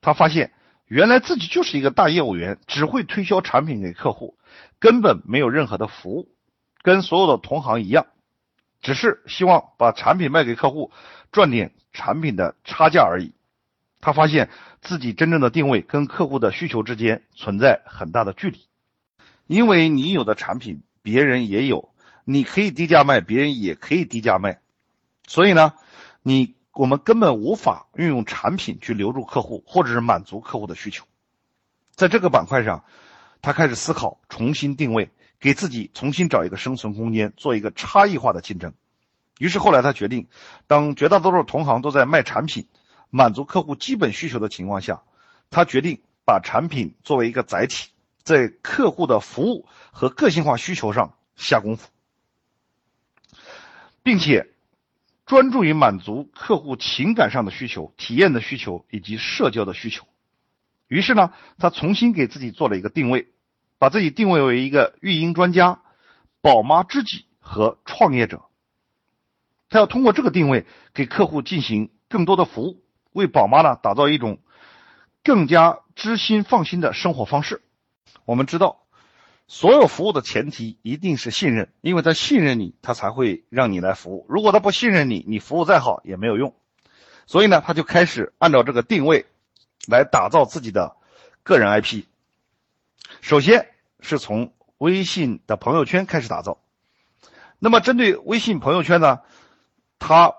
[0.00, 0.52] 他发现
[0.86, 4.36] 原来自己就是一个大业务员，只会推销产品给客户，
[4.80, 6.28] 根本没有任何的服务，
[6.82, 8.06] 跟所有的同行一样，
[8.80, 10.90] 只是希望把产品卖给客户，
[11.32, 13.32] 赚点产品的差价而已。
[14.00, 14.48] 他发现
[14.80, 18.60] 自己真正的定位跟客户的需求之间存在很大的距离。
[19.46, 21.92] 因为你有的产品别人也有，
[22.24, 24.60] 你可以低价卖，别人也可以低价卖，
[25.26, 25.72] 所以呢，
[26.22, 31.04] 你我们根本无法运用产品去留住客户，或者是满足客户的需求。
[31.94, 32.84] 在这个板块上，
[33.42, 38.74] 他开始思考重新定位，给自己重新找一个生存空间，做一个差异化的竞争。
[39.38, 40.28] 于是后来他决定，
[40.66, 42.66] 当绝大多数同行都在卖产品，
[43.10, 45.02] 满足客户基本需求的情况下，
[45.50, 47.90] 他决定把产品作为一个载体。
[48.24, 51.88] 在客户的服务和个性化需求上下功夫，
[54.02, 54.50] 并且
[55.24, 60.06] 专注于满足客户情感上的需求、体验的需求以及社交的需求。
[60.88, 63.28] 于是呢，他重新给自己做了一个定位，
[63.78, 65.80] 把自己定位为一个育婴专家、
[66.40, 68.42] 宝妈知己和创业者。
[69.70, 74.38] 他要通过这个定位给客户进行更多的服务，为宝妈呢打造一种
[75.22, 77.62] 更加知心放心的生活方式。
[78.24, 78.80] 我们知道，
[79.46, 84.26] 所有服务的前提一定是信任，因为他信任你，他才会让你来服务。
[84.28, 86.54] 如果他不信任你，你服务再好也没有用。
[87.26, 89.26] 所以呢，他就开始按照这个定位，
[89.86, 90.96] 来打造自己的
[91.42, 92.04] 个人 IP。
[93.20, 93.68] 首先
[94.00, 96.58] 是从微信的朋友圈开始打造。
[97.58, 99.20] 那么针对微信朋友圈呢，
[99.98, 100.34] 他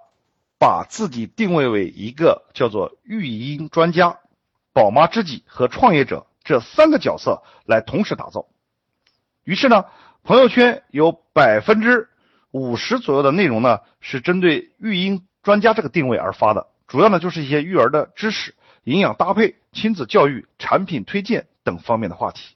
[0.58, 4.20] 把自己定位为一个叫做育婴专家、
[4.74, 8.46] 宝妈知己和创业者这三个角色来同时打造。
[9.44, 9.86] 于是呢，
[10.24, 12.10] 朋友圈有百分之
[12.52, 22.56] 五十左右的内容呢是针对育婴专家这个定位而发的，主要呢就是一些育儿的知识、营养搭配、亲子教育、产品推荐等方面的话题。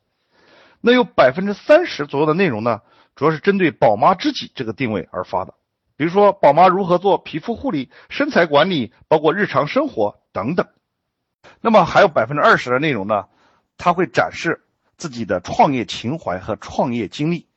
[0.85, 2.81] 那有百分之三十左右的内容呢，
[3.15, 5.53] 主要是针对宝妈知己这个定位而发的，
[5.95, 10.67] 比如说宝妈如何做皮肤护理、身材管理，包括日常生活等等。
[11.61, 13.29] 那么还有百分之二十的内容呢，
[13.77, 14.65] 它会展示
[14.97, 17.47] 自己的创业情怀和创业经历，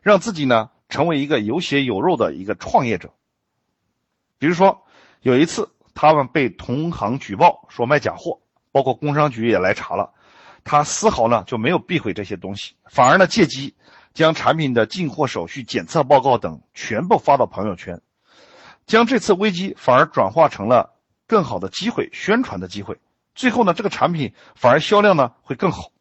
[0.00, 3.10] 让自己呢成为一个有血有肉的一个创业者。
[4.38, 4.84] 比如说
[5.22, 8.38] 有一次他们被同行举报说卖假货，
[8.70, 10.12] 包括工商局也来查了。
[10.68, 13.76] 他丝毫呢就没有避讳这些东西，反而呢借机
[14.12, 18.02] 将产品的进货手续、检测报告等全部发到朋友圈，
[18.84, 20.92] 将这次危机反而转化成了
[21.28, 22.98] 更好的机会、宣传的机会。
[23.36, 25.92] 最后呢，这个产品反而销量呢会更好。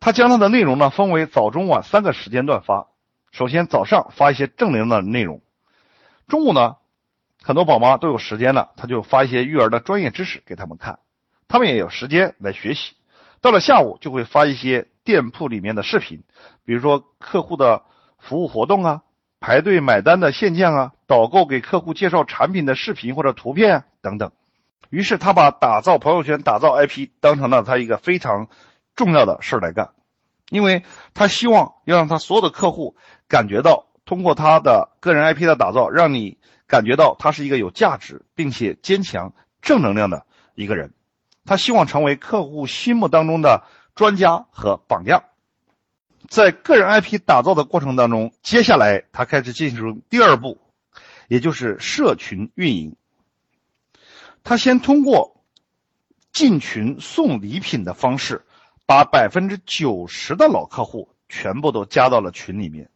[0.00, 2.88] 他将他的内容呢分为早、中、晚三个时间段发。
[3.30, 5.40] 首先早上发一些正能量的内容，
[6.26, 6.78] 中午呢
[7.40, 10.98] 很多宝妈都有时间了，他就发一些育儿的专业知识给他们看，
[11.46, 12.94] 他们也有时间来学习。
[13.40, 16.22] 到了下午就会发一些店铺里面的视频，
[16.64, 17.82] 比如说客户的
[18.18, 19.02] 服务活动啊，
[19.40, 24.32] 排队买单的现象啊，导购给客户介绍产品的视频或者图片啊等等。
[24.90, 28.48] 于是他把打造朋友圈、打造 IP 当成了他一个非常
[28.94, 29.90] 重要的事儿来干，
[30.50, 30.82] 因为
[31.14, 32.96] 他希望要让他所有的客户
[33.28, 40.92] 感觉到，通过他的个人 IP 的打造，让你感觉到他是一个有价值并且坚强、正能量的一个人。
[41.50, 43.64] 他希望成为客户心目当中的
[43.96, 45.24] 专家和榜样。
[46.28, 50.58] 在个人 IP 打造的过程当中，接下来他开始进行第二步，
[51.26, 52.94] 也就是社群运营。
[54.44, 55.42] 他先通过
[56.32, 58.46] 进群送礼品的方式，
[58.86, 62.88] 把百分之九十的老客户全部都加到了群里面。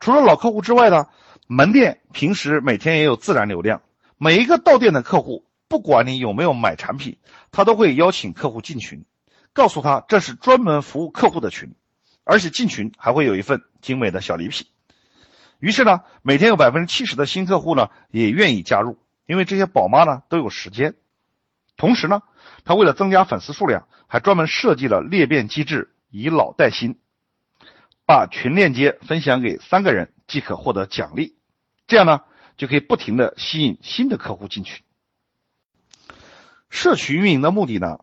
[0.00, 1.08] 除了老客户之外呢，
[1.46, 3.82] 门店平时每天也有自然流量，
[4.16, 5.44] 每一个到店的客户。
[5.68, 7.18] 不管你有没有买产品，
[7.52, 9.04] 他都会邀请客户进群，
[9.52, 11.74] 告诉他这是专门服务客户的群，
[12.24, 14.66] 而且进群还会有一份精美的小礼品。
[15.58, 20.94] 于是呢，每天有百分之七十的新客户呢也愿意加入，因为这些宝妈呢都有时间。
[21.76, 22.22] 同时呢，
[22.64, 26.98] 他为了增加粉丝数量，还专门设计了裂变机制，以老带新，
[28.06, 31.36] 把群链接分享给三个人即可获得奖励，
[31.86, 32.22] 这样呢
[32.56, 34.82] 就可以不停的吸引新的客户进群。
[36.70, 37.98] 社群运营的目的呢，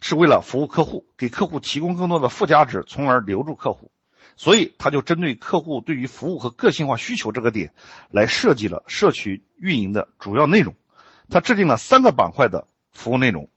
[0.00, 3.90] 是为了服务客户，给客户提供更多的附加值，从而留住客户。
[4.36, 7.72] 所以，他就针对客户对于服务和个性化需求这个点，
[8.10, 10.74] 来设计了社群运营的主要内容。
[11.30, 13.48] 他制定了三个板块的服务内容，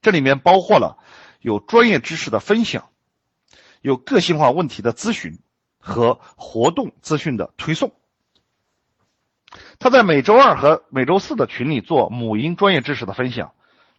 [0.00, 0.98] 这里面包括了
[1.40, 2.88] 有专业知识的分享，
[3.82, 5.38] 有个性化问题的咨询
[5.78, 7.92] 和活动资讯的推送。
[9.78, 13.52] 他在每周二和每周四的群里做母婴专业知识的分享。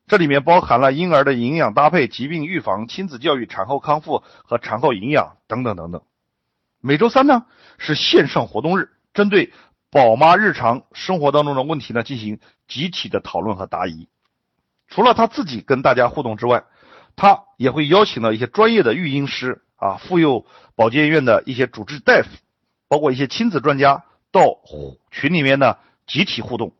[0.10, 6.02] 这里面包含了婴儿的营养搭配、疾病预防、亲子教育、产后康复和产后营养等等等等。
[6.82, 7.45] 每周三呢
[7.78, 9.54] 是线上活动日，针对
[9.91, 14.08] 宝妈日常生活当中的问题呢进行集体的讨论和答疑。
[14.88, 16.63] 除了他自己跟大家互动之外，
[17.15, 20.43] 他也会邀请到一些专业的育婴师啊、妇幼
[20.74, 22.30] 保健院的一些主治大夫，
[22.88, 24.58] 包括一些亲子专家到
[25.12, 26.74] 群里面呢集体互动。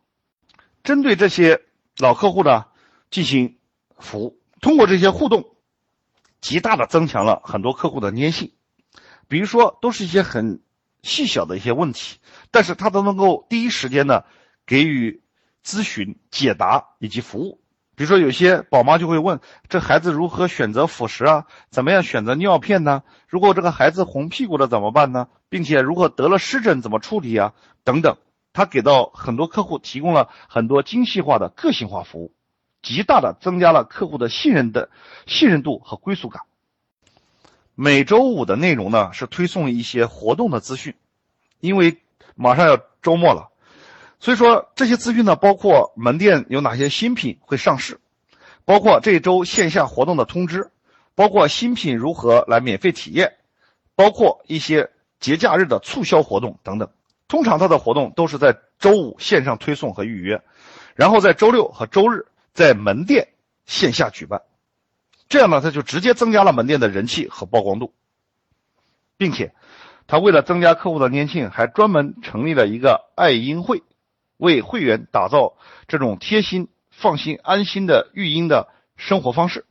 [0.82, 1.62] 针对这些
[2.00, 2.66] 老客户呢。
[3.12, 3.58] 进行
[3.98, 5.56] 服务，通过这些互动，
[6.42, 8.52] 极大的增强了很多客户的粘性。
[9.28, 10.62] 比如说，都是一些很
[11.04, 12.18] 细小的一些问题，
[12.52, 14.24] 但是他都能够第一时间呢
[14.66, 15.22] 给予
[15.64, 17.62] 咨询、解答以及服务。
[17.96, 21.46] 比如说，有些宝妈就会问：这孩子如何选择辅食啊？
[21.70, 23.04] 怎么样选择尿片呢？
[23.28, 25.28] 如果这个孩子红屁股了怎么办呢？
[25.50, 27.54] 并且如果得了湿疹怎么处理啊？
[27.84, 28.18] 等等，
[28.54, 32.34] 他给到很多客户提供了很多精细化的个性化服务。
[32.82, 34.90] 极大的增加了客户的信任的
[35.28, 36.44] 信任度和归属感。
[37.76, 40.96] 每周五的内容呢是推送一些活动的资讯，
[41.60, 41.98] 因为
[42.36, 43.50] 马上要周末了，
[44.20, 48.00] 所以说这些资讯呢包括门店有哪些新品会上市，
[48.66, 50.72] 包括这周线下活动的通知，
[51.16, 53.38] 包括新品如何来免费体验，
[53.96, 56.90] 包括一些节假日的促销活动等等。
[57.30, 60.42] 通常它的活动都是在周五线上推送和预约，
[60.96, 62.26] 然后在周六和周日。
[62.60, 63.30] 在门店
[63.66, 64.42] 线下举办，
[65.30, 67.94] 这样呢，他就直接增加了门店的人气和曝光度，
[69.16, 69.54] 并且
[70.08, 73.82] 他为了增加客户的粘性，还专门成立了一个爱婴会，
[74.36, 75.56] 为会员打造
[75.88, 79.66] 这种贴心、放心、安心的育婴的生活方式。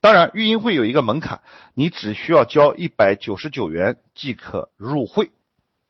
[0.00, 1.40] 当然，育婴会有一个门槛，
[1.74, 5.30] 你只需要交一百九十九元即可入会。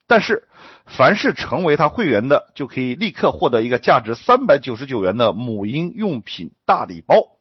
[0.07, 0.49] 但是，
[0.87, 7.39] 凡是成为他会员的，就可以立刻获得一个价值三百九十九元的母婴用品大礼包。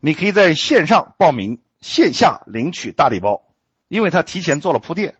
[0.00, 3.42] 你可以在线上报名，线下领取大礼包，
[3.88, 5.16] 因为他提前做了铺垫，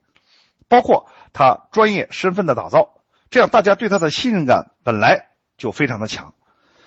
[0.68, 6.34] 包括他专业身份的打造，这样大家对他的信任感本来就非常的强。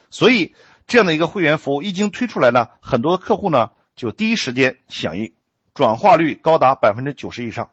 [0.09, 0.55] 所以，
[0.87, 3.71] 这样的一个会员服务一经推出来呢，很多客户呢。
[3.95, 5.33] 就第一时间响应，
[5.73, 7.69] 转化率高达百分之九十以上。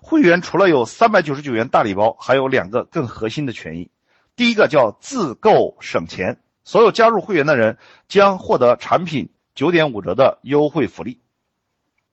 [0.00, 3.90] 会员除了有三百九十九元大礼包，还有两个更核心的权益。
[4.36, 7.78] 第一个叫自购省钱，所有加入会员的人
[8.08, 11.20] 将获得产品九点五折的优惠福利。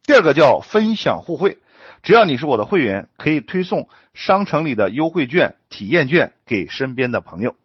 [0.03, 1.59] 第二个叫分享互惠，
[2.03, 7.55] 只要你是我的会员，可以推送商城里的优惠券、体验券给身边的朋友。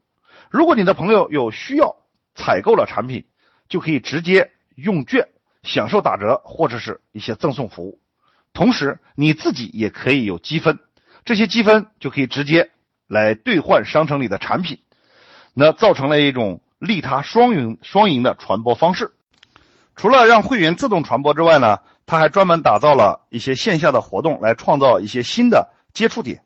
[0.51, 1.97] 如果你的朋友有需要，
[2.35, 3.27] 采购了产品，
[3.69, 5.29] 就可以直接用券。
[5.63, 8.01] 享受打折或者是一些赠送服务，
[8.53, 10.79] 同时你自己也可以有积分，
[11.25, 12.71] 这些积分就可以直接
[13.07, 14.81] 来兑换商城里的产品，
[15.55, 19.13] 那造成了一种利他双赢双赢的传播方式。
[19.97, 26.43] 除了让会员自动传播之外呢，他还专门打造了一些线下的活动，来创造一些新的接触点。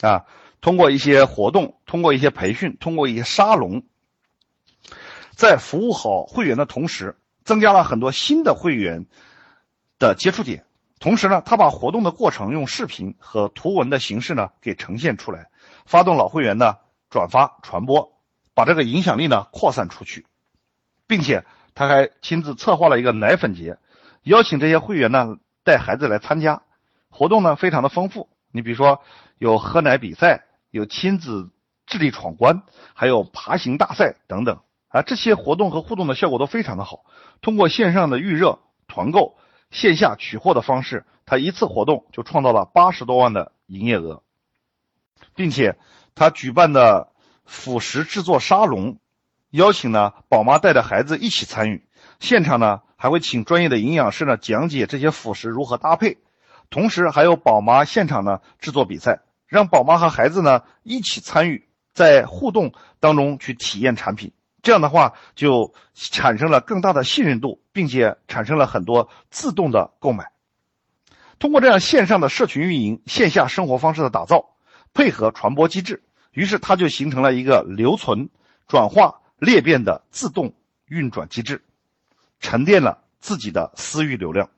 [0.00, 0.24] 啊，
[0.60, 3.84] 通过一些活动，通过一些培训，通过一些沙龙，
[5.34, 7.16] 在服务好会员的同时。
[7.44, 9.04] 增加了很多新的会员
[9.98, 10.64] 的接触点，
[11.02, 15.50] 同时呢，他把活动的过程用视频和图文的形式呢给呈现出来，
[15.84, 16.76] 发动老会员呢
[17.10, 18.12] 转发传播，
[18.54, 20.24] 把这个影响力呢扩散出去，
[21.08, 21.44] 并且
[21.74, 23.78] 他还亲自策划了一个奶粉节，
[24.22, 26.62] 邀请这些会员呢带孩子来参加，
[27.10, 29.02] 活动呢非常的丰富，你比如说
[29.38, 31.50] 有喝奶比赛，有亲子
[31.84, 32.62] 智力闯关，
[32.94, 34.60] 还有爬行大赛等等。
[34.86, 37.06] 啊，这些活动和互动的效果都非常的好。
[37.40, 39.36] 通过线上的预热、团购、
[39.72, 44.22] 线下取货的方式，他一次活动就创造了八十多万的营业额，
[45.34, 45.76] 并且
[46.14, 47.08] 他举办的
[47.44, 48.98] 辅食制作沙龙，
[49.50, 51.84] 邀请呢宝妈带着孩子一起参与，
[52.20, 56.18] 现场呢还会请专业的营养师呢讲解这些辅食如何搭配，
[56.68, 64.32] 同时还有宝妈现场呢制作比赛，让宝妈和孩子呢一起参与，在互动当中去体验产品。
[64.62, 70.30] 这样的话，就产生了更大的信任度，并且产生了很多自动的购买。
[71.40, 74.54] 通过这样线上的社群运营、线下生活方式的打造，
[74.94, 78.28] 配合传播机制，于是它就形成了一个留存、
[78.68, 80.54] 转化、裂变的自动
[80.86, 81.64] 运转机制，
[82.38, 84.48] 沉淀了自己的私域流量。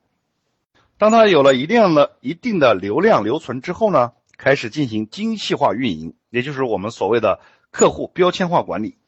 [0.99, 7.39] 当它有了一定的一定的流量留存之后呢，开始进行精细化运营，也就是我们所谓的
[7.71, 8.99] 客户标签化管理。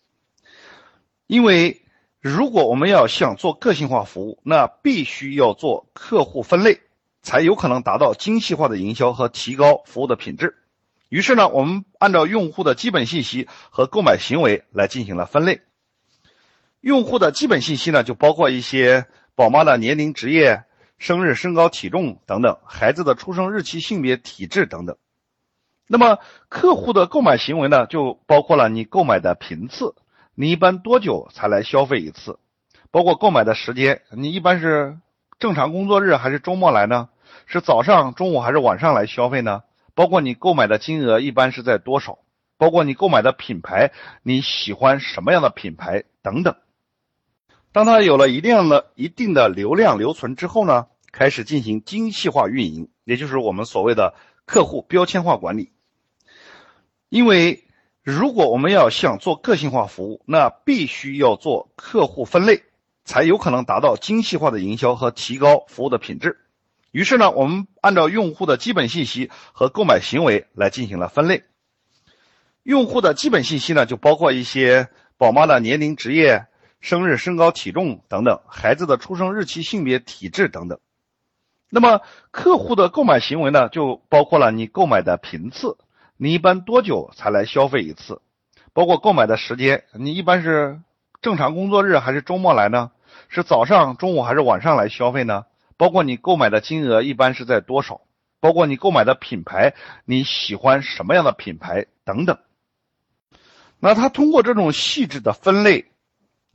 [1.27, 1.81] 因为
[2.19, 6.79] 如果我们要想做个性化服务，那必须要做客户分类，
[7.21, 10.55] 才有可能达到精细化的营销和提高服务的品质。
[11.09, 15.61] 于是呢，我们按照用户的基本信息和购买行为来进行了分类。
[16.81, 19.05] 用户的基本信息呢，就包括一些
[19.35, 20.63] 宝妈的年龄、职业、
[20.97, 24.97] 生日、身高、体重等等，孩子的出生日期、性别、体质等等。
[25.87, 26.19] 那么
[26.49, 29.93] 客户的购买行为呢，就包括了你购买的频次。
[30.39, 32.37] 你一般多久才来消费一次？
[32.91, 34.99] 包括购买的时间，你一般是
[35.39, 37.09] 正常工作日还是周末来呢？
[37.47, 39.63] 是早上、中午还是晚上来消费呢？
[39.95, 42.19] 包括你购买的金额一般是在多少？
[42.59, 46.55] 包括你购买的品牌，你喜欢什么样的品牌等等。
[47.71, 54.13] 当它有了一定的一定的流量留存之后呢，开始进行精细化运营，也就是我们所谓的
[54.45, 55.71] 客户标签化管理，
[57.09, 57.63] 因为。
[58.09, 62.63] 如果我们要想做个性化服务，那必须要做客户分类，
[63.03, 66.37] 才有可能达到精细化的营销和提高服务的品质。
[66.91, 71.43] 于是呢，我们按照用户的基本信息和购买行为来进行了分类。
[72.63, 74.87] 用户的基本信息呢，就包括一些
[75.17, 76.45] 宝妈的年龄、职业、
[76.79, 80.79] 生日、身高、体重等等，孩子的出生日期、性别、体质等等。
[81.69, 81.99] 那么
[82.31, 85.75] 客户的购买行为呢，就包括了你购买的频次。
[86.17, 88.21] 你一般多久才来消费一次？
[88.73, 90.81] 包括购买的时间，你一般是
[91.21, 92.91] 正常工作日还是周末来呢？
[93.29, 95.45] 是早上、中午还是晚上来消费呢？
[95.77, 98.01] 包括你购买的金额一般是在多少？
[98.39, 102.37] 包括你购买的品牌，你喜欢什么样的品牌等等。
[103.79, 105.91] 那他通过这种细致的分类，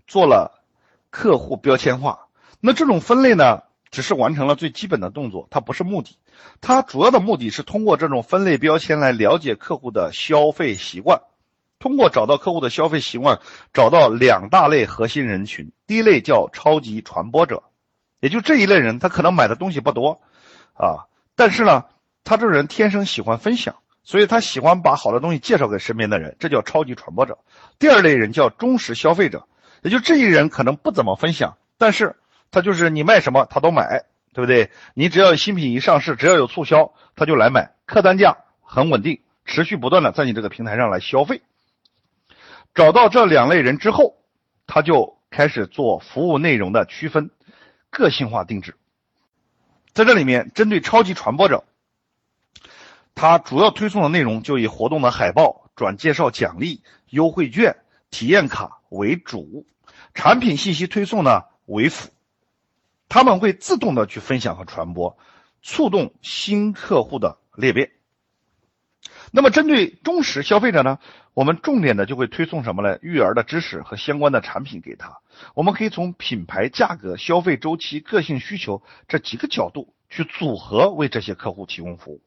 [0.09, 0.63] 做了
[1.11, 2.27] 客户标签化。
[2.61, 6.17] 那这种分类呢，只是完成了最基本的动作，它不是目的。
[6.61, 11.21] 它主要的目的是通过这种分类标签来了解客户的消费习惯。
[11.79, 13.41] 通过找到客户的消费习惯，
[13.73, 15.73] 找到两大类核心人群。
[15.89, 17.65] 第一类叫超级传播者，
[18.21, 20.21] 也就这一类人，他可能买的东西不多，
[20.75, 21.87] 啊，但是呢，
[22.23, 23.75] 他这人天生喜欢分享，
[24.05, 27.37] 所以他喜欢把好的东西介绍给身边的人，这叫超级传播者。
[27.81, 29.49] 第二类人叫忠实消费者，
[29.83, 32.15] 也就这一人可能不怎么分享，但是
[32.53, 34.71] 他就是你卖什么他都买，对不对？
[34.95, 41.43] 你只要有新品一上市，只要有促销，他就来买，客单价很稳定，持续不断的在你这个平台上来消费。
[42.75, 44.17] 找到这两类人之后，
[44.67, 47.31] 他就开始做服务内容的区分，
[47.91, 48.77] 个性化定制。
[49.93, 51.65] 在这里面，针对超级传播者，
[53.15, 57.77] 他主要推送的内容就以活动的海报、转介绍奖励、优惠券、
[58.11, 59.67] 体验卡为主，
[60.15, 62.12] 产品信息推送呢为辅。
[63.13, 65.19] 他们会自动的去分享和传播，
[65.61, 67.91] 触动新客户的裂变。
[69.33, 70.99] 那么，针对忠实消费者呢，
[71.35, 72.99] 我们重点的就会推送什么呢？
[73.03, 75.19] 育儿的知识和相关的产品给他。
[75.55, 82.23] 我们可以从品牌、价格、消费周期、个性需求这几个角度去组合为这些客户提供服务。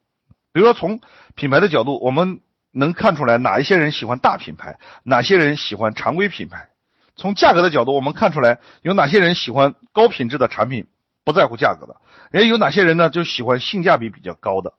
[0.53, 1.01] 比如说，从
[1.33, 6.69] 品牌的角度，我们能看出来哪一些人喜欢大品牌，哪些人喜欢常规品牌；
[7.15, 10.87] 从价格的角度，我们看出来有哪些人喜欢高品质的产品，
[11.23, 11.95] 不在乎价格的；
[12.37, 14.73] 也有哪些人呢，就喜欢性价比比较高的。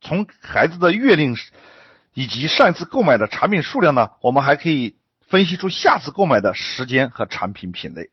[0.00, 1.36] 从孩子的月龄
[2.14, 4.96] 以及上一次购买的产品数量呢，我们还可以
[5.26, 8.10] 分析出下次购买的时间和产品品类。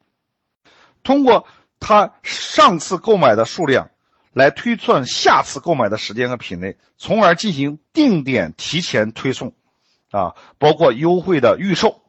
[1.03, 1.45] 通过
[1.79, 3.91] 他上次购买的数量
[4.31, 9.53] 来推算下次购买的时间和品类，从而进行定点提前推送，
[10.09, 12.01] 啊，包括优惠的预售。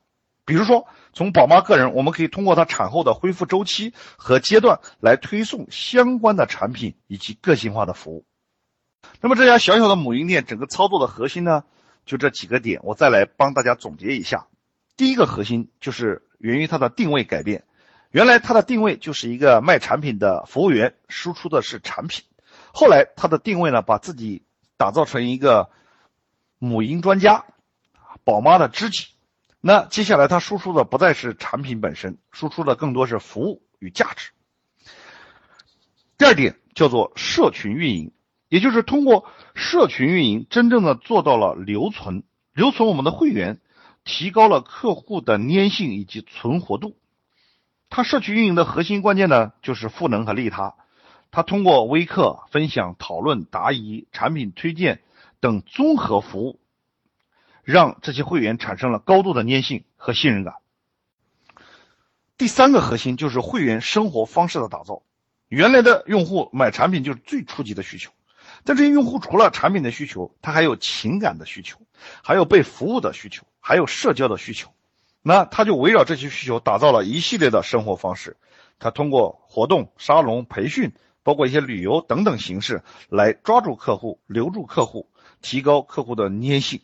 [0.47, 8.27] 比如说，从宝妈个人，我们可以通过她产后的恢复周期和阶段来推送相关的产品以及个性化的服务。
[9.21, 11.65] 那么这家小小的母婴店整个操作的核心呢，
[12.05, 14.49] 就这几个点，我再来帮大家总结一下。
[14.97, 17.65] 第一个核心就是源于它的定位改变，
[18.11, 22.25] 原来它的定位就是一个卖产品的服务员，输出的是产品。
[22.73, 24.43] 后来它的定位呢，把自己
[24.77, 25.71] 打造成一个
[26.59, 27.45] 母婴专家，
[28.25, 29.14] 宝妈的知己。
[29.67, 34.33] 那接下来它输出的不再是产品本身，输出的更多是服务与价值。
[36.19, 38.13] 第二点叫做社群运营。
[38.51, 43.59] 也就是通过社群运营，真正的做到了留存，留存我们的会员，
[44.05, 46.99] 提高了客户的粘性以及存活度。
[47.89, 50.75] 它社群运营的核心关键呢，就是赋能和利他。
[51.31, 55.01] 它通过微课、分享、讨论、答疑、产品推荐
[55.41, 56.61] 等综合服务，
[57.65, 60.55] 让这些会员产生了高度的粘性和信任感。
[62.37, 65.03] 第三个核心就是会员生活方式的打造。
[65.49, 68.11] 原来的用户买产品就是最初级的需求。
[68.65, 71.79] 但这些用户除了产品的需求，他还有情感的需求，
[72.23, 74.71] 还有被服务的需求，还有社交的需求。
[75.23, 78.37] 那他就围绕这些需求打造了一系列的生活方式。
[78.79, 80.93] 他通过活动、沙龙、培训，
[81.23, 85.09] 包括一些旅游等等形式，来抓住客户、留住客户、
[85.41, 86.81] 提高客户的粘性。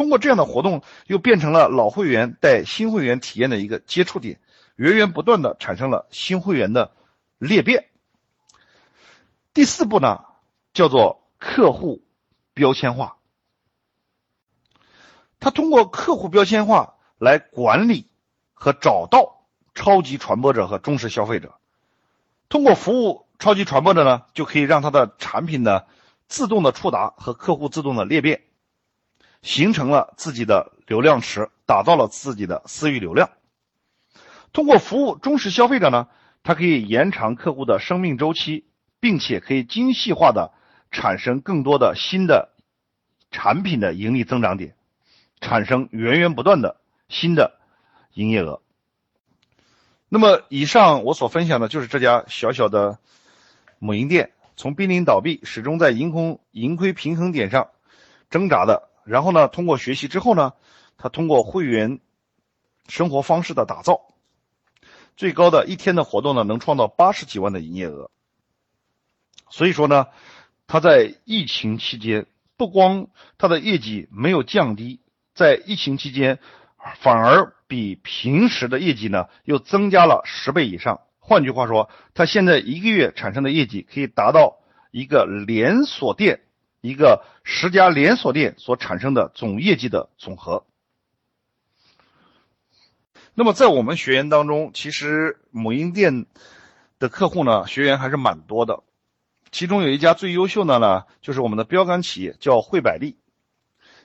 [0.00, 4.40] 通过这样的活动，又变成了老会员带新会员体验的一个接触点，
[4.76, 6.92] 源源不断的产生了新会员的
[7.36, 7.90] 裂变。
[9.52, 10.24] 第四步呢，
[10.72, 11.20] 叫做。
[11.42, 12.04] 客户
[12.52, 13.16] 标签化，
[15.38, 18.10] 他通过客户标签化来管理
[18.52, 21.54] 和找到超级传播者和忠实消费者。
[22.50, 25.84] 通过服务超级传播者呢，就可以让他的产品呢
[26.28, 28.42] 自动的触达和客户自动的裂变，
[29.42, 33.30] 形成了自己的流量池，打造了自己的私域流量。
[34.52, 36.08] 通过服务忠实消费者呢，
[36.42, 38.66] 它可以延长客户的生命周期，
[39.00, 40.52] 并且可以精细化的。
[40.92, 42.52] 产生更多的新的
[43.30, 44.74] 产品的盈利增长点，
[45.40, 47.60] 产生源源不断的新的
[48.12, 48.60] 营业额。
[50.08, 52.98] 那么，以上我所分享的就是这家小小的
[53.78, 57.68] 母婴店从濒临倒闭，始终在盈空盈亏平衡点上
[58.28, 58.89] 挣扎的。
[59.10, 60.52] 然后呢，通过学习之后呢，
[60.96, 62.00] 他通过会员
[62.88, 64.14] 生活方式的打造，
[65.16, 68.10] 最高的一天的活动呢，能创造八十几万的营业额。
[69.50, 70.06] 所以说呢。
[70.72, 73.08] 他在疫情期间，不光
[73.38, 75.00] 他的业绩没有降低，
[75.34, 76.38] 在疫情期间，
[77.00, 81.00] 反而比平时的业绩呢又增加了十倍以上。
[81.18, 84.60] 换句话说，他现在一个月产生的业绩可以达到
[84.92, 86.42] 一个连锁店、
[86.80, 90.64] 一个十家连锁店所产生的总业绩的总和。
[93.34, 96.26] 那么在我们学员当中，其实母婴店
[96.98, 98.82] 的客户呢，学员还是蛮多的。
[99.50, 103.16] 其中有一家最优秀的呢，就是我们的标杆企业，叫惠百利。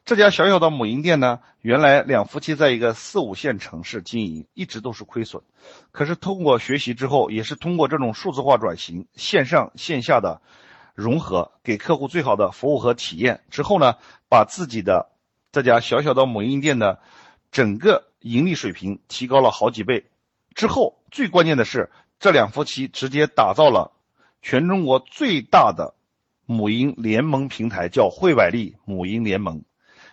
[0.05, 5.41] 这家小小的母婴店呢，原来两夫妻在一个四五线城市经营，一直都是亏损。
[5.91, 10.41] 可是通过学习之后，也是通过这种数字化转型、线上线下的
[10.95, 13.95] 融合，给客户最好的服务和体验之后呢，
[14.29, 15.11] 把自己的
[15.51, 16.99] 这家小小的母婴店的
[17.51, 20.05] 整个盈利水平提高了好几倍。
[20.55, 23.91] 之后最关键的是，这两夫妻直接打造了
[24.41, 25.93] 全中国最大的
[26.45, 29.63] 母婴联盟平台，叫惠百利母婴联盟。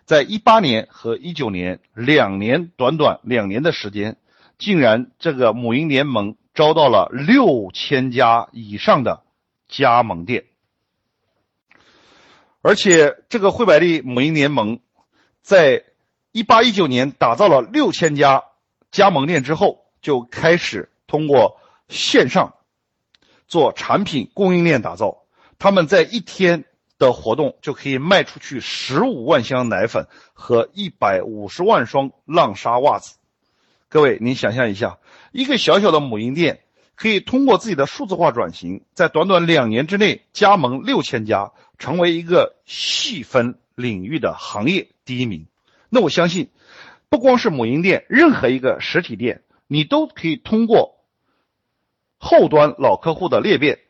[0.04, 4.16] 在一八年和一九年两年，短短两年的时间，
[4.58, 9.22] 竟然这个母婴联盟招到了六千家以上的
[9.68, 10.44] 加盟店，
[12.62, 14.80] 而且这个惠百利母婴联盟，
[15.42, 15.84] 在
[16.32, 18.44] 一八一九年打造了六千家
[18.90, 22.54] 加盟店之后，就开始通过线上
[23.46, 25.24] 做产品供应链打造，
[25.58, 26.64] 他们在一天。
[26.98, 33.16] 的活动就可以卖出去十五万箱奶粉和一百五十万双浪莎袜子。
[33.88, 35.00] 各位，您想象一下，
[35.32, 36.60] 一个小小的母婴店
[36.94, 41.50] 可以通过自己的数字化转型，在短短两年之内加盟六千家，
[41.82, 45.48] 成为一个细分领域的行业第一名。
[45.88, 46.48] 那我相信，
[47.08, 51.04] 不光是母婴店，任何一个实体店，你都可以通过
[52.18, 53.80] 后端老客户的裂变，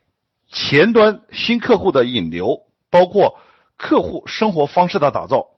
[0.48, 2.66] 前端新客户的引流。
[2.88, 3.38] 包括
[3.78, 5.56] 客户生活方式的打造，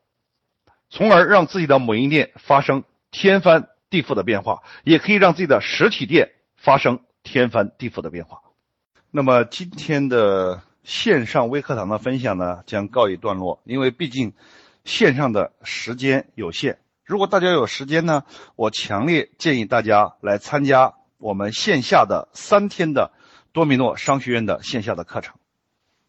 [0.89, 8.43] 从而让自己的母婴店发生天翻地覆的变化，也可以让自己的实体店发生天翻地覆的变化。
[9.11, 14.35] 那么今天的线上微课堂的分享呢，将告一段落，因为毕竟
[14.85, 16.79] 线上的时间有限。
[17.05, 18.25] 如果大家有时间呢，
[18.55, 23.13] 我强烈建议大家来参加我们线下的三天的
[23.53, 25.35] 多米诺商学院的线下的课程。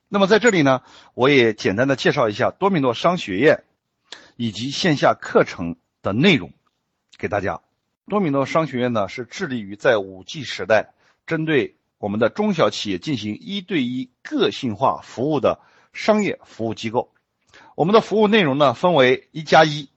[0.10, 3.64] 那么在这里呢，我也简单的介绍一下多米诺商学院
[4.36, 6.54] 以及线下课程的内容
[7.18, 7.62] 给大家。
[8.08, 10.94] 多米诺商学院呢是致力于在五 G 时代，
[11.26, 11.76] 针对
[12.06, 15.60] 我们的中小企业进行一对一个性化服务的
[15.92, 17.12] 商业服务机构。
[17.74, 19.90] 我们的服务内容呢分为一加一，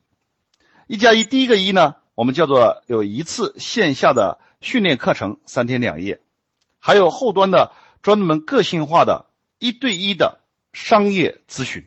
[0.87, 6.23] 一加一第一个一呢，我们叫做有一次线下的训练课程三天两夜，
[6.79, 9.27] 还有后端的专门个性化的。
[9.59, 10.41] 一对一的
[10.73, 11.85] 商业咨询，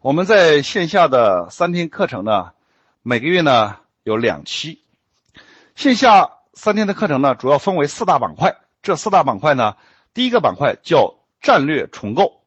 [0.00, 2.52] 我们在线下的三天课程呢，
[3.00, 4.82] 每个月呢有两期。
[5.76, 8.58] 线下三天的课程呢，主要分为四大板块。
[8.88, 9.76] 这四大板块呢，
[10.14, 12.40] 第一个板块叫战略重构，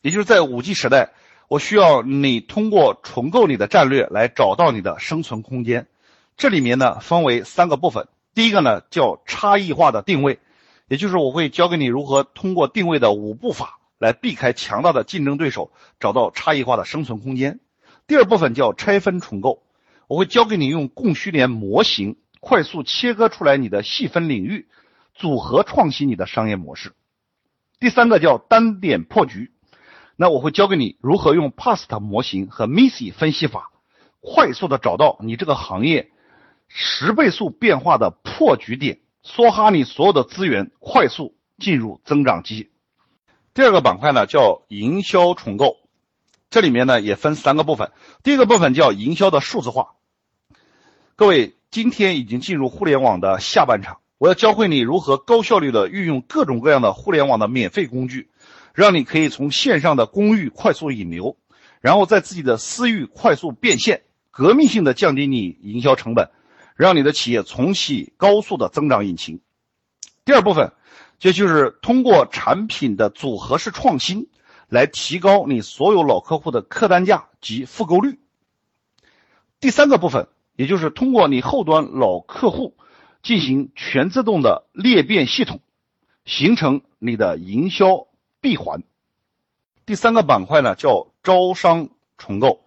[0.00, 1.10] 也就是在五 G 时代，
[1.48, 5.88] 我需要你通过重构你的战略来找到你的生存空间。
[6.36, 10.38] 这里面呢分为三个部分，第一个呢叫差异化的定位。
[10.86, 17.58] 也就是我会教给你如何通过定位的五步法来避开强大的竞争对手，找到差异化的生存空间。
[18.06, 19.64] 第二部分叫拆分重构，
[20.06, 24.68] 我会教给你用供需链模型快速切割出来你的细分领域，
[25.14, 26.94] 组合创新你的商业模式。
[27.80, 29.52] 第三个叫单点破局，
[30.16, 33.70] 那我会教给你如何用 PAST 模型和 MISSY 分析法，
[34.20, 36.10] 快速的找到你这个行业
[36.68, 39.00] 十倍速变化的破局点。
[39.24, 42.72] 梭哈你所有的资源，快速进入增长期。
[43.54, 45.76] 第二个板块呢叫营销重构，
[46.50, 47.92] 这里面呢也分三个部分。
[48.24, 49.94] 第一个部分叫营销的数字化。
[51.14, 58.30] 各位，今天已经进入互联网的下半场，我要教会你如何高效率的运用各种各样的互联网的免费工具，
[58.72, 61.36] 让你可以从线上的公域快速引流，
[61.80, 66.30] 然后在自己的私域快速变现，革命性的降低你营销成本。
[66.76, 69.40] 让你的企业重启高速的增长引擎。
[70.24, 70.72] 第二部分，
[71.18, 74.28] 这就是通过产品的组合式创新
[74.68, 78.20] 来提高你所有老客户的客单价及复购率。
[79.58, 82.76] 第三个部分，也就是通过你后端老客户
[83.22, 85.60] 进行全自动的裂变系统，
[86.24, 88.06] 形成你的营销
[88.40, 88.82] 闭环。
[89.86, 92.64] 第三个板块呢，叫招商重构。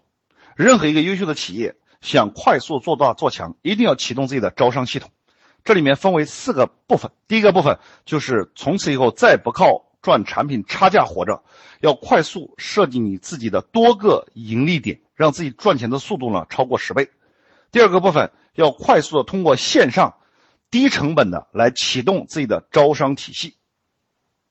[0.55, 1.75] 任何一个优秀的企业。
[2.01, 5.09] 想快速做大做强，一定要启动自己的招商系统。
[5.63, 7.09] 这里面分为四个部分。
[7.27, 11.41] 第一个部分就是从此以后再不靠赚产品差价活着，
[11.79, 17.09] 要快速设计你自己的多个盈利点，让自己赚钱的速度呢超过十倍。
[17.71, 20.17] 第二个部分要快速的通过线上
[20.75, 23.55] 低成本的来启动自己的招商体系。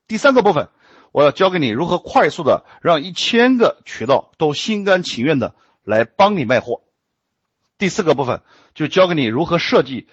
[0.07, 0.69] 第三个部分，
[1.11, 5.53] 我要教给你如何快速的让一千个渠道都心甘情愿的
[5.83, 6.81] 来帮你卖货。
[7.77, 8.41] 第四个部分
[8.73, 10.07] 就教给你如何设计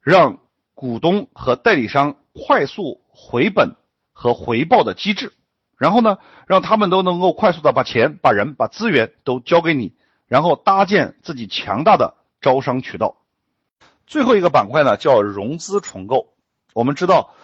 [0.00, 0.38] 让
[0.74, 3.74] 股东和代理商快速回本
[4.12, 5.32] 和回报的机制，
[5.76, 9.96] 然后呢，让他们都能够快速的把钱、把人、把资源都交给你，
[10.28, 13.16] 然后搭建自己强大的招商渠道。
[14.08, 16.32] 最后一个板块呢，叫融资重构。
[16.72, 17.34] 我们知道，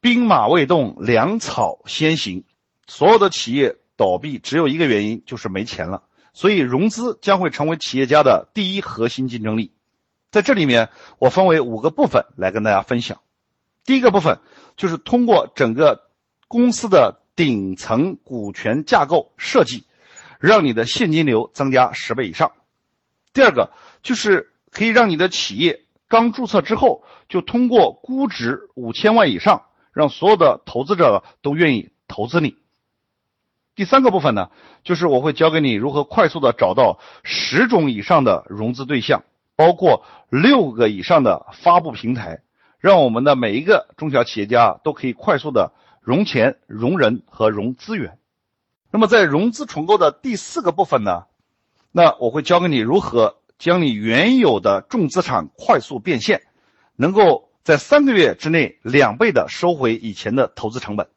[0.00, 2.42] 兵马未动，粮草先行。
[2.86, 6.04] 所有的企业倒闭只有一个原因，就是没钱了。
[6.32, 9.72] 所以融资将会成为企业家的第一核心竞争力。
[10.30, 10.88] 在这里面，
[11.18, 13.20] 我分为五个部分来跟大家分享。
[13.84, 14.38] 第一个部分
[14.78, 16.08] 就是通过整个
[16.48, 19.84] 公司的顶层股权架构设计，
[20.40, 22.52] 让你的现金流增加十倍以上。
[23.34, 23.70] 第二个
[24.02, 25.82] 就是可以让你的企业。
[26.08, 32.56] 刚注册之后，就通过估值五千万以上，让所有的投资者都愿意投资你。
[33.74, 34.50] 第三个部分呢，
[34.84, 39.24] 就是我会教给你如何快速的找到十种以上的融资对象，
[39.56, 42.40] 包括六个以上的发布平台，
[42.78, 48.18] 让我们的每一个中小企业家都可以快速的融钱、融人和融资源。
[48.92, 51.24] 那么在融资重构的第四个部分呢，
[51.90, 53.38] 那我会教给你如何。
[53.58, 56.42] 将你原有的重资产快速变现，
[56.94, 61.08] 能够在三个月之内两倍的收回以前的投资成本。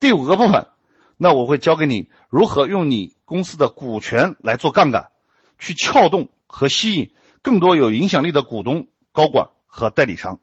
[0.00, 0.68] 第五个部分，
[1.16, 5.10] 那我会教给你如何用你公司的股权来做杠杆，
[5.58, 7.12] 去撬动和吸引
[7.42, 10.40] 更多有影响力的股东、高管和代理商。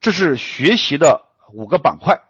[0.00, 2.20] 这是学习的五个板块。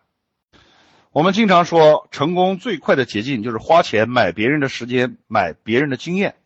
[1.11, 6.37] 我们经常说，成功最快的捷径就是花钱买别人的时间，买别人的经验。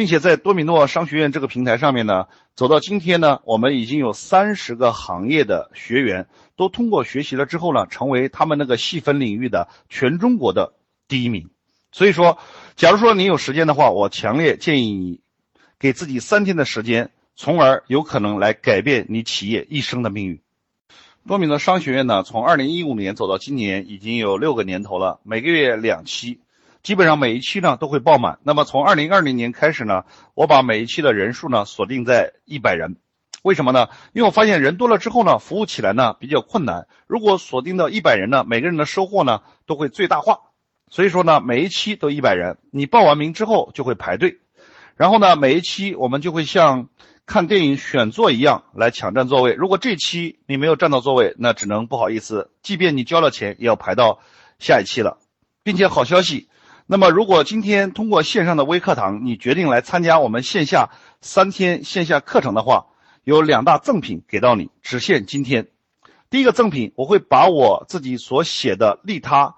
[0.00, 6.26] 并且在多米诺商学院这个平台上面呢，走到今天呢，我们已经有三十个行业的学员
[6.56, 10.72] 都通过学习了之后呢，成为他们那个细分领域的全中国的
[11.06, 11.50] 第一名。
[11.92, 12.38] 所以说，
[12.76, 15.20] 假如说你有时间的话，我强烈建议你
[15.78, 20.40] 给自己三天的时间，从而有可能来改变你企业一生的命运。
[21.28, 26.40] 多米诺商学院呢，从二零一五年走到今年，已经有六个年头了，每个月两期。
[26.82, 28.38] 基本上每一期呢都会爆满。
[28.42, 30.04] 那么从二零二零年开始呢，
[30.34, 32.96] 我把每一期的人数呢锁定在一百人。
[33.42, 33.88] 为什么呢？
[34.12, 36.86] 因为我发现人多了之后呢，服务起来呢比较困难。
[37.06, 40.40] 如果锁定到一百人呢，每个人的收获呢都会最大化。
[40.90, 44.40] 所以说呢，每一期都一百人，你报完名之后就会排队。
[44.96, 46.88] 然后呢，每一期我们就会像
[47.24, 49.54] 看电影选座一样来抢占座位。
[49.54, 54.20] 如果这期你没有占到座位，那只能不好意思，即便你交了钱，也要排到
[54.58, 55.16] 下一期了，
[55.62, 56.49] 并且好消息。
[56.92, 62.86] 那么，如果今天通过线上的微课堂，你决定来参加我们线下三天线下课程的话，
[63.22, 65.68] 有两大赠品给到你，只限今天。
[66.30, 69.54] 第一个赠品，我会把我自己所写的《利他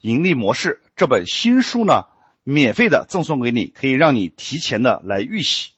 [0.00, 2.06] 盈利模式》这本新书呢，
[2.44, 5.72] 免费的赠送给你，可以让你提前的来预习。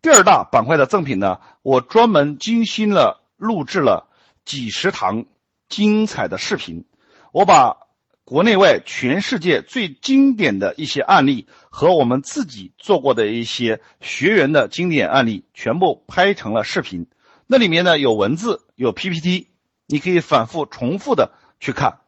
[0.00, 4.08] 第二大板块的赠品呢，我专门精心了录制了
[4.46, 5.26] 几十堂
[5.68, 6.86] 精彩的视频，
[7.32, 7.86] 我把。
[8.28, 17.06] 国内外全世界最经典的一些案例和我们自己做过的一些学员的经典案例，全部拍成了视频。
[17.46, 19.48] 那里面呢有文字，有 PPT，
[19.86, 22.00] 你可以反复重复的去看。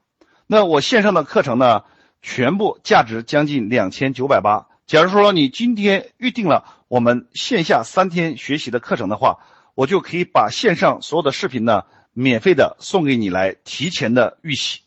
[0.46, 1.84] 那我线上的课程呢，
[2.20, 4.66] 全部价值将近两千九百八。
[4.86, 9.38] 假如说你今天预定了我们线下三天学习的课程的话，
[9.74, 14.82] 我就可以把线上所有的视频呢，免费的送给你来提前的预习。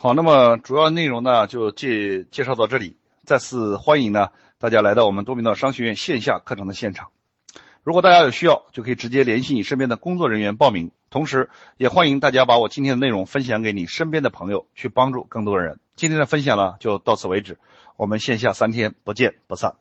[0.00, 2.96] 好，那么主要内容呢就介介绍到这里。
[3.24, 4.28] 再次欢迎呢
[4.60, 7.08] 大家来到我们多米诺商学院线下课程的现场。
[7.82, 10.92] 如果大家有需要，就可以直接联系你身边的工作人员报名。
[11.10, 15.80] 同时，也欢迎大家把我今天的内容分享给你身边的朋友，去帮助更多的人。
[15.96, 17.58] 今天的分享呢就到此为止，
[17.96, 19.74] 我们线下三天不见不散。